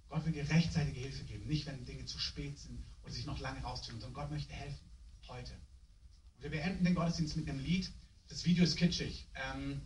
[0.09, 1.47] Gott will dir rechtzeitige Hilfe geben.
[1.47, 4.85] Nicht, wenn Dinge zu spät sind oder sich noch lange rausziehen, sondern Gott möchte helfen.
[5.27, 5.53] Heute.
[6.35, 7.91] Und wir beenden den Gottesdienst mit einem Lied.
[8.27, 9.27] Das Video ist kitschig.
[9.33, 9.81] Ähm,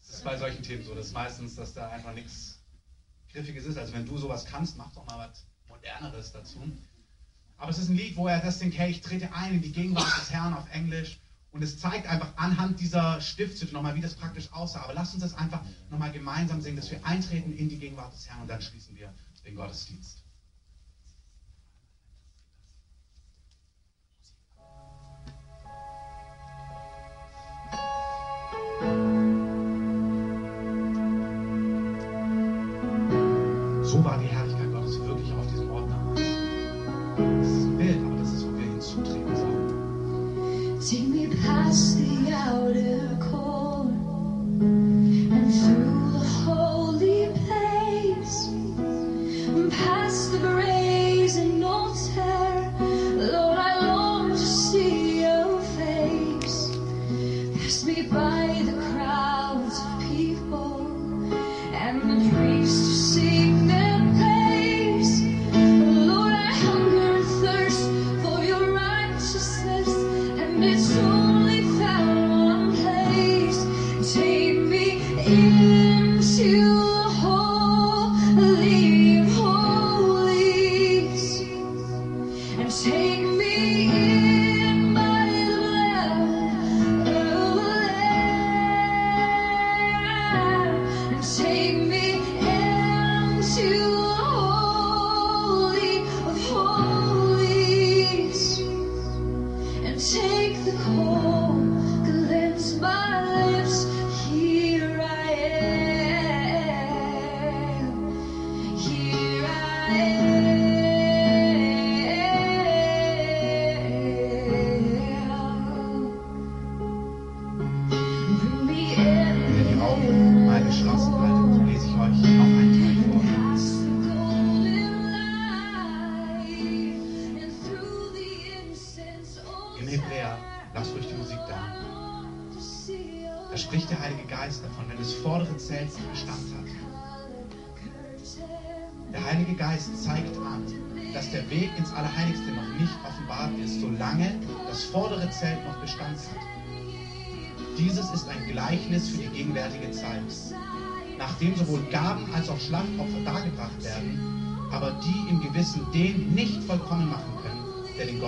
[0.00, 0.94] das ist bei solchen Themen so.
[0.94, 2.60] Das ist meistens, dass da einfach nichts
[3.30, 3.76] Griffiges ist.
[3.76, 5.49] Also wenn du sowas kannst, mach doch mal was
[5.80, 6.60] Moderneres dazu.
[7.58, 9.72] Aber es ist ein Lied, wo er das denkt, hey, ich trete ein in die
[9.72, 11.20] Gegenwart des Herrn auf Englisch.
[11.52, 14.82] Und es zeigt einfach anhand dieser Stiftshütte nochmal, wie das praktisch aussah.
[14.82, 18.28] Aber lasst uns das einfach nochmal gemeinsam singen, dass wir eintreten in die Gegenwart des
[18.28, 19.12] Herrn und dann schließen wir
[19.44, 20.22] den Gottesdienst.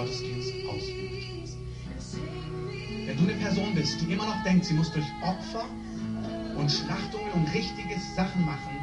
[0.03, 1.57] Gottesdienst ausübt.
[3.07, 5.65] Wenn du eine Person bist, die immer noch denkt, sie muss durch Opfer
[6.57, 8.79] und Schlachtungen und richtige Sachen machen,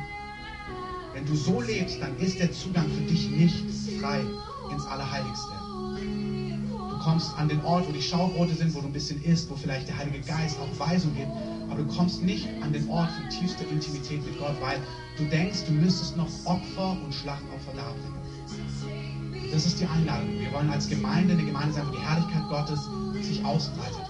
[1.14, 3.66] wenn du so lebst, dann ist der Zugang für dich nicht
[4.00, 4.22] frei
[4.72, 5.52] ins Allerheiligste.
[6.90, 9.56] Du kommst an den Ort, wo die Schaubrote sind, wo du ein bisschen isst, wo
[9.56, 11.32] vielleicht der Heilige Geist auch Weisung gibt,
[11.70, 14.80] aber du kommst nicht an den Ort von tiefster Intimität mit Gott, weil
[15.18, 18.19] du denkst, du müsstest noch Opfer und Schlachtopfer darbringen.
[19.52, 20.40] Das ist die Einladung.
[20.40, 22.88] Wir wollen als Gemeinde eine Gemeinde sein, wo die Herrlichkeit Gottes
[23.22, 24.06] sich ausbreitet.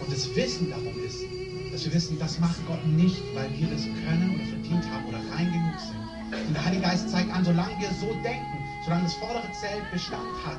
[0.00, 1.24] Und das Wissen darum ist,
[1.72, 5.18] dass wir wissen, das macht Gott nicht, weil wir das können oder verdient haben oder
[5.32, 6.46] rein genug sind.
[6.48, 10.28] Und der Heilige Geist zeigt an, solange wir so denken, solange das vordere Zelt Bestand
[10.44, 10.58] hat,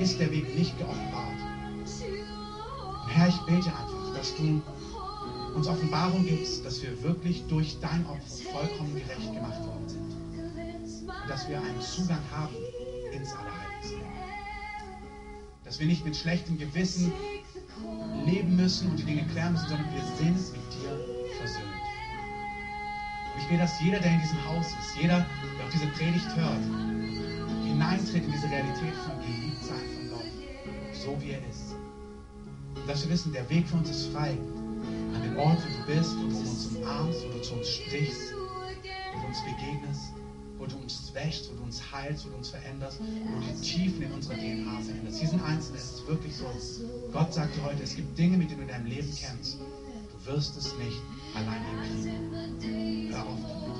[0.00, 1.38] ist der Weg nicht geoffenbart.
[1.74, 4.62] Und Herr, ich bete einfach, dass du
[5.54, 11.08] uns Offenbarung gibst, dass wir wirklich durch dein Opfer vollkommen gerecht gemacht worden sind.
[11.08, 12.54] Und dass wir einen Zugang haben
[13.24, 13.96] ins Allerheiligste.
[15.64, 17.10] Dass wir nicht mit schlechtem Gewissen
[18.26, 21.64] leben müssen und die Dinge klären müssen, sondern wir sind mit dir versöhnt.
[23.34, 25.26] Und ich will, dass jeder, der in diesem Haus ist, jeder,
[25.58, 26.62] der auch diese Predigt hört,
[27.64, 30.30] hineintritt in diese Realität von Geliebtsein von Gott,
[30.92, 31.74] so wie er ist.
[32.74, 34.36] Und dass wir wissen, der Weg für uns ist frei.
[35.14, 38.34] An dem Ort, wo du bist, wo du uns umarmst, wo du zu uns sprichst,
[38.34, 40.13] wo du uns begegnest,
[40.64, 44.02] wo du uns wäschst, wo du uns heilst, wo du uns veränderst, wo die Tiefen
[44.02, 45.18] in unserer DNA veränderst.
[45.18, 46.46] Hier sind Einzelne, es ist wirklich so.
[47.12, 49.58] Gott sagt dir heute, es gibt Dinge, mit denen du in deinem Leben kämpfst.
[49.58, 51.00] Du wirst es nicht
[51.34, 51.60] allein
[51.90, 53.12] hinkriegen.
[53.12, 53.74] Hör auf damit.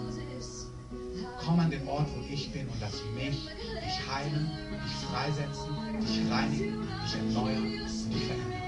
[1.45, 4.51] Komm an den Ort, wo ich bin und lass mich dich heilen,
[4.85, 8.63] dich freisetzen, dich reinigen, dich erneuern und dich verändern.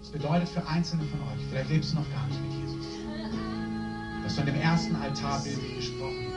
[0.00, 2.61] Das bedeutet für Einzelne von euch, vielleicht lebst du noch gar nicht mit Jesus,
[4.22, 6.32] dass du an dem ersten Altar bildlich gesprochen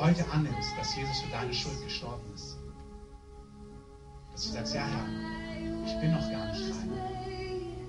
[0.00, 2.56] heute annimmst, dass Jesus für deine Schuld gestorben ist.
[4.32, 5.06] Dass du sagst, ja Herr,
[5.86, 6.90] ich bin noch gar nicht rein.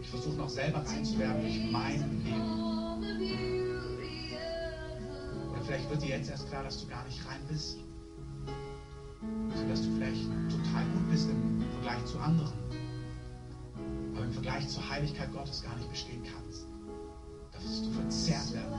[0.02, 2.62] Ich versuche noch selber rein zu werden durch mein Leben.
[5.52, 7.78] Oder vielleicht wird dir jetzt erst klar, dass du gar nicht rein bist.
[9.56, 12.54] So dass du vielleicht total gut bist im Vergleich zu anderen.
[14.16, 16.68] Aber im Vergleich zur Heiligkeit Gottes gar nicht bestehen kannst.
[17.52, 18.75] Dass du verzerrt werden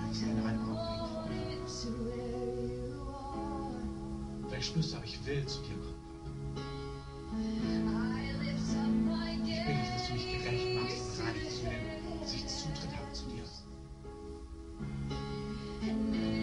[4.49, 5.95] Vielleicht spürst du, aber ich will zu dir kommen.
[9.45, 13.12] Ich will nicht, dass du mich gerecht machst und reinigst, dass, dass ich Zutritt habe
[13.12, 13.43] zu dir.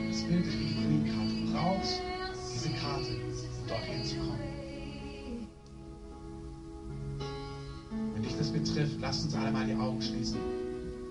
[0.09, 1.31] Das Bild die Green Card.
[1.31, 2.01] Du brauchst
[2.53, 4.39] diese Karte, um dorthin zu kommen.
[8.13, 10.39] Wenn dich das betrifft, lass uns alle mal die Augen schließen.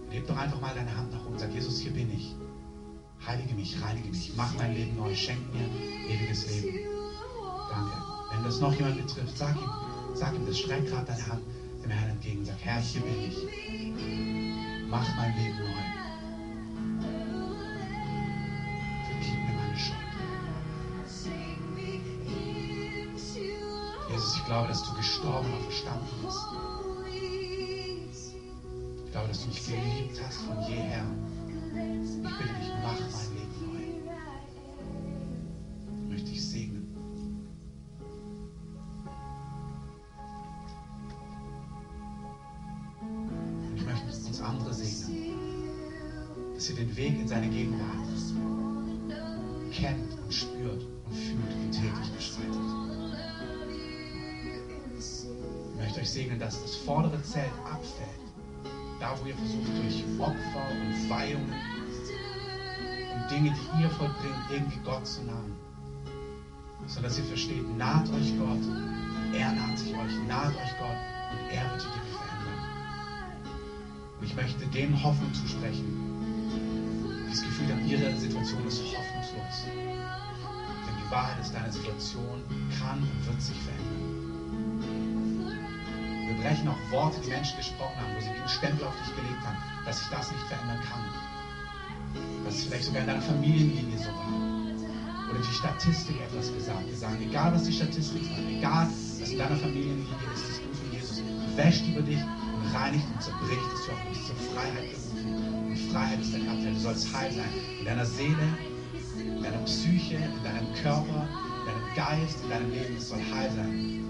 [0.06, 2.34] Und heb doch einfach mal deine Hand nach oben und sag, Jesus, hier bin ich.
[3.32, 5.66] Heilige mich, reinige mich, mach mein Leben neu, schenk mir
[6.06, 6.80] ewiges Leben.
[7.70, 7.96] Danke.
[8.30, 9.70] Wenn das noch jemand betrifft, sag ihm,
[10.12, 11.42] sag ihm das, streck gerade deine Hand
[11.82, 12.44] dem Herrn entgegen.
[12.44, 13.36] Sag, Herr, hier bin ich.
[14.86, 15.64] Mach mein Leben neu.
[19.06, 19.96] Vergib mir meine Schuld.
[24.10, 26.38] Jesus, ich glaube, dass du gestorben und verstanden bist.
[29.06, 31.06] Ich glaube, dass du mich geliebt hast von jeher.
[31.74, 33.11] Ich bitte dich, mach
[44.42, 45.34] andere segnen,
[46.54, 48.08] dass ihr den Weg in seine Gegenwart
[49.72, 52.60] kennt und spürt und fühlt und täglich beschreitet.
[54.98, 58.08] Ich möchte euch segnen, dass das vordere Zelt abfällt.
[59.00, 61.52] Da, wo ihr versucht, durch Opfer und Weihungen
[63.14, 65.56] und Dinge, die ihr vollbringt, irgendwie Gott zu nahen.
[66.86, 68.60] Sondern dass ihr versteht, naht euch Gott,
[69.34, 70.98] er naht sich euch, naht euch Gott
[71.32, 72.01] und er wird die.
[74.22, 75.82] Und ich möchte denen Hoffnung zusprechen,
[77.28, 79.66] das Gefühl haben, ihre Situation ist hoffnungslos.
[79.66, 82.40] Denn die Wahrheit ist, deine Situation
[82.78, 84.78] kann und wird sich verändern.
[86.28, 89.10] Wir brechen auch Worte, die Menschen gesprochen haben, wo sie wie einen Stempel auf dich
[89.16, 91.02] gelegt haben, dass sich das nicht verändern kann.
[92.44, 94.38] Dass es vielleicht sogar in deiner Familienlinie so war.
[95.34, 96.86] Oder die Statistik etwas gesagt.
[96.86, 98.86] Wir sagen, egal was die Statistik sagt, egal
[99.18, 101.22] was in deiner Familienlinie ist, das Blut von Jesus
[101.56, 102.22] wäscht über dich
[102.72, 103.98] und reinigt und zerbricht Joch.
[104.02, 105.66] Du bist zur Freiheit berufen.
[105.66, 106.72] Und Freiheit ist dein Abteil.
[106.72, 107.48] Du sollst heil sein.
[107.78, 108.48] In deiner Seele,
[109.18, 111.28] in deiner Psyche, in deinem Körper,
[111.60, 112.96] in deinem Geist, in deinem Leben.
[112.96, 114.04] Es soll heil sein.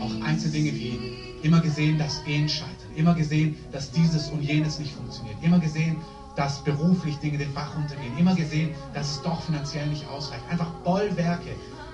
[0.00, 2.74] Auch einzelne Dinge wie immer gesehen, dass Ehen scheitern.
[2.94, 5.36] Immer gesehen, dass dieses und jenes nicht funktioniert.
[5.42, 5.96] Immer gesehen,
[6.34, 8.16] dass beruflich Dinge den Bach runtergehen.
[8.18, 10.42] Immer gesehen, dass es doch finanziell nicht ausreicht.
[10.50, 11.50] Einfach Bollwerke,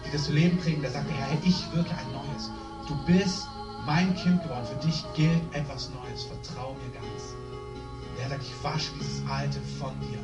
[0.06, 0.82] die das Leben prägen.
[0.82, 2.50] Da sagt der Herr, ich wirke ein Neues.
[2.88, 3.46] Du bist
[3.86, 4.66] mein Kind geworden.
[4.66, 6.24] Für dich gilt etwas Neues.
[6.24, 7.34] Vertrau mir ganz.
[8.18, 10.18] Der sagt, ich wasche dieses Alte von dir.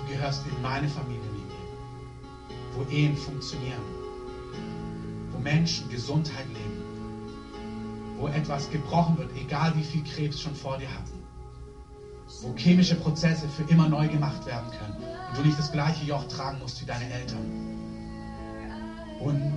[0.00, 1.56] Du gehörst in meine Familienlinie,
[2.74, 3.82] wo Ehen funktionieren,
[5.32, 6.82] wo Menschen Gesundheit leben,
[8.18, 11.24] wo etwas gebrochen wird, egal wie viel Krebs schon vor dir hatten,
[12.42, 14.96] wo chemische Prozesse für immer neu gemacht werden können
[15.28, 17.50] und du nicht das gleiche Joch tragen musst wie deine Eltern.
[19.18, 19.52] Und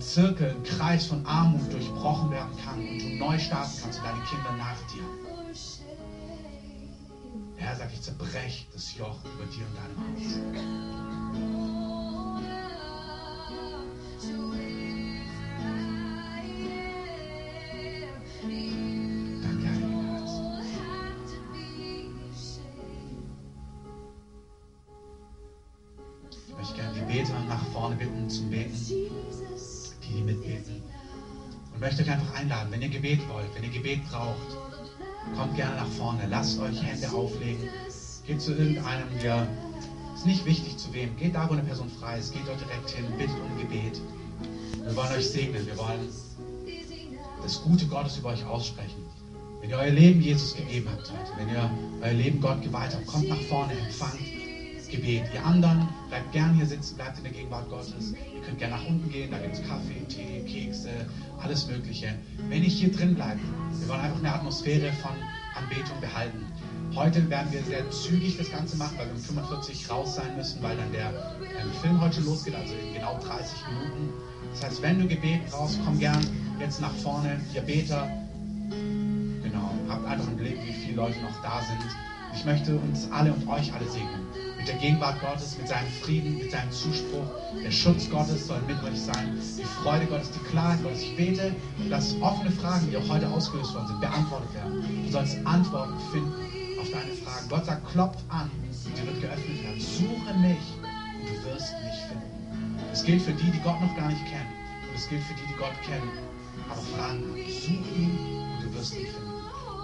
[0.00, 4.22] Zirkel, ein Kreis von Armut durchbrochen werden kann und du neu starten kannst und deine
[4.24, 5.04] Kinder nach dir.
[7.56, 11.23] Der Herr sagt, ich zerbreche das Joch über dir und deinem Haus.
[34.10, 34.56] Braucht,
[35.36, 37.68] kommt gerne nach vorne, lasst euch Hände auflegen,
[38.26, 39.46] geht zu irgendeinem, der
[40.14, 42.90] ist nicht wichtig zu wem, geht da, wo eine Person frei ist, geht dort direkt
[42.90, 44.00] hin, bittet um Gebet.
[44.82, 46.08] Wir wollen euch segnen, wir wollen
[47.42, 49.04] das Gute Gottes über euch aussprechen.
[49.60, 51.70] Wenn ihr euer Leben Jesus gegeben habt heute, wenn ihr
[52.02, 54.33] euer Leben Gott geweiht habt, kommt nach vorne, empfangt
[54.94, 55.24] Gebet.
[55.34, 58.12] Ihr anderen, bleibt gern hier sitzen, bleibt in der Gegenwart Gottes.
[58.12, 60.90] Ihr könnt gerne nach unten gehen, da gibt es Kaffee, Tee, Kekse,
[61.42, 62.14] alles Mögliche.
[62.48, 63.40] Wenn ich hier drin bleibe,
[63.78, 65.10] wir wollen einfach eine Atmosphäre von
[65.56, 66.46] Anbetung behalten.
[66.94, 70.62] Heute werden wir sehr zügig das Ganze machen, weil wir um 45 raus sein müssen,
[70.62, 74.12] weil dann der ähm, Film heute losgeht, also in genau 30 Minuten.
[74.52, 76.24] Das heißt, wenn du Gebet brauchst, komm gern
[76.60, 77.40] jetzt nach vorne.
[77.52, 78.08] Ihr Beter,
[79.42, 81.90] genau, habt einfach einen Blick, wie viele Leute noch da sind.
[82.36, 84.43] Ich möchte uns alle und euch alle segnen.
[84.64, 87.26] Mit der Gegenwart Gottes, mit seinem Frieden, mit seinem Zuspruch.
[87.62, 89.38] Der Schutz Gottes soll mit euch sein.
[89.58, 91.02] Die Freude Gottes, die Klarheit Gottes.
[91.02, 91.54] Ich bete,
[91.90, 95.04] dass offene Fragen, die auch heute ausgelöst worden sind, beantwortet werden.
[95.04, 96.32] Du sollst Antworten finden
[96.80, 97.48] auf deine Fragen.
[97.50, 98.50] Gott sagt, klopf an,
[98.86, 99.80] und dir wird geöffnet werden.
[99.80, 102.80] Suche mich und du wirst mich finden.
[102.90, 104.48] Es gilt für die, die Gott noch gar nicht kennen.
[104.88, 106.08] Und es gilt für die, die Gott kennen,
[106.70, 107.36] aber Fragen haben.
[107.52, 108.16] Such ihn
[108.56, 109.28] und du wirst ihn finden.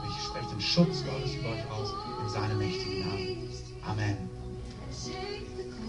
[0.08, 3.50] Ich spreche den Schutz Gottes über euch aus in seinem mächtigen Namen.
[3.84, 4.39] Amen.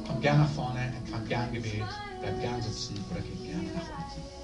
[0.07, 1.87] Kommt gern nach vorne, empfangt gern Gebet,
[2.19, 4.40] bleibt gern sitzen oder geht gerne nach unten.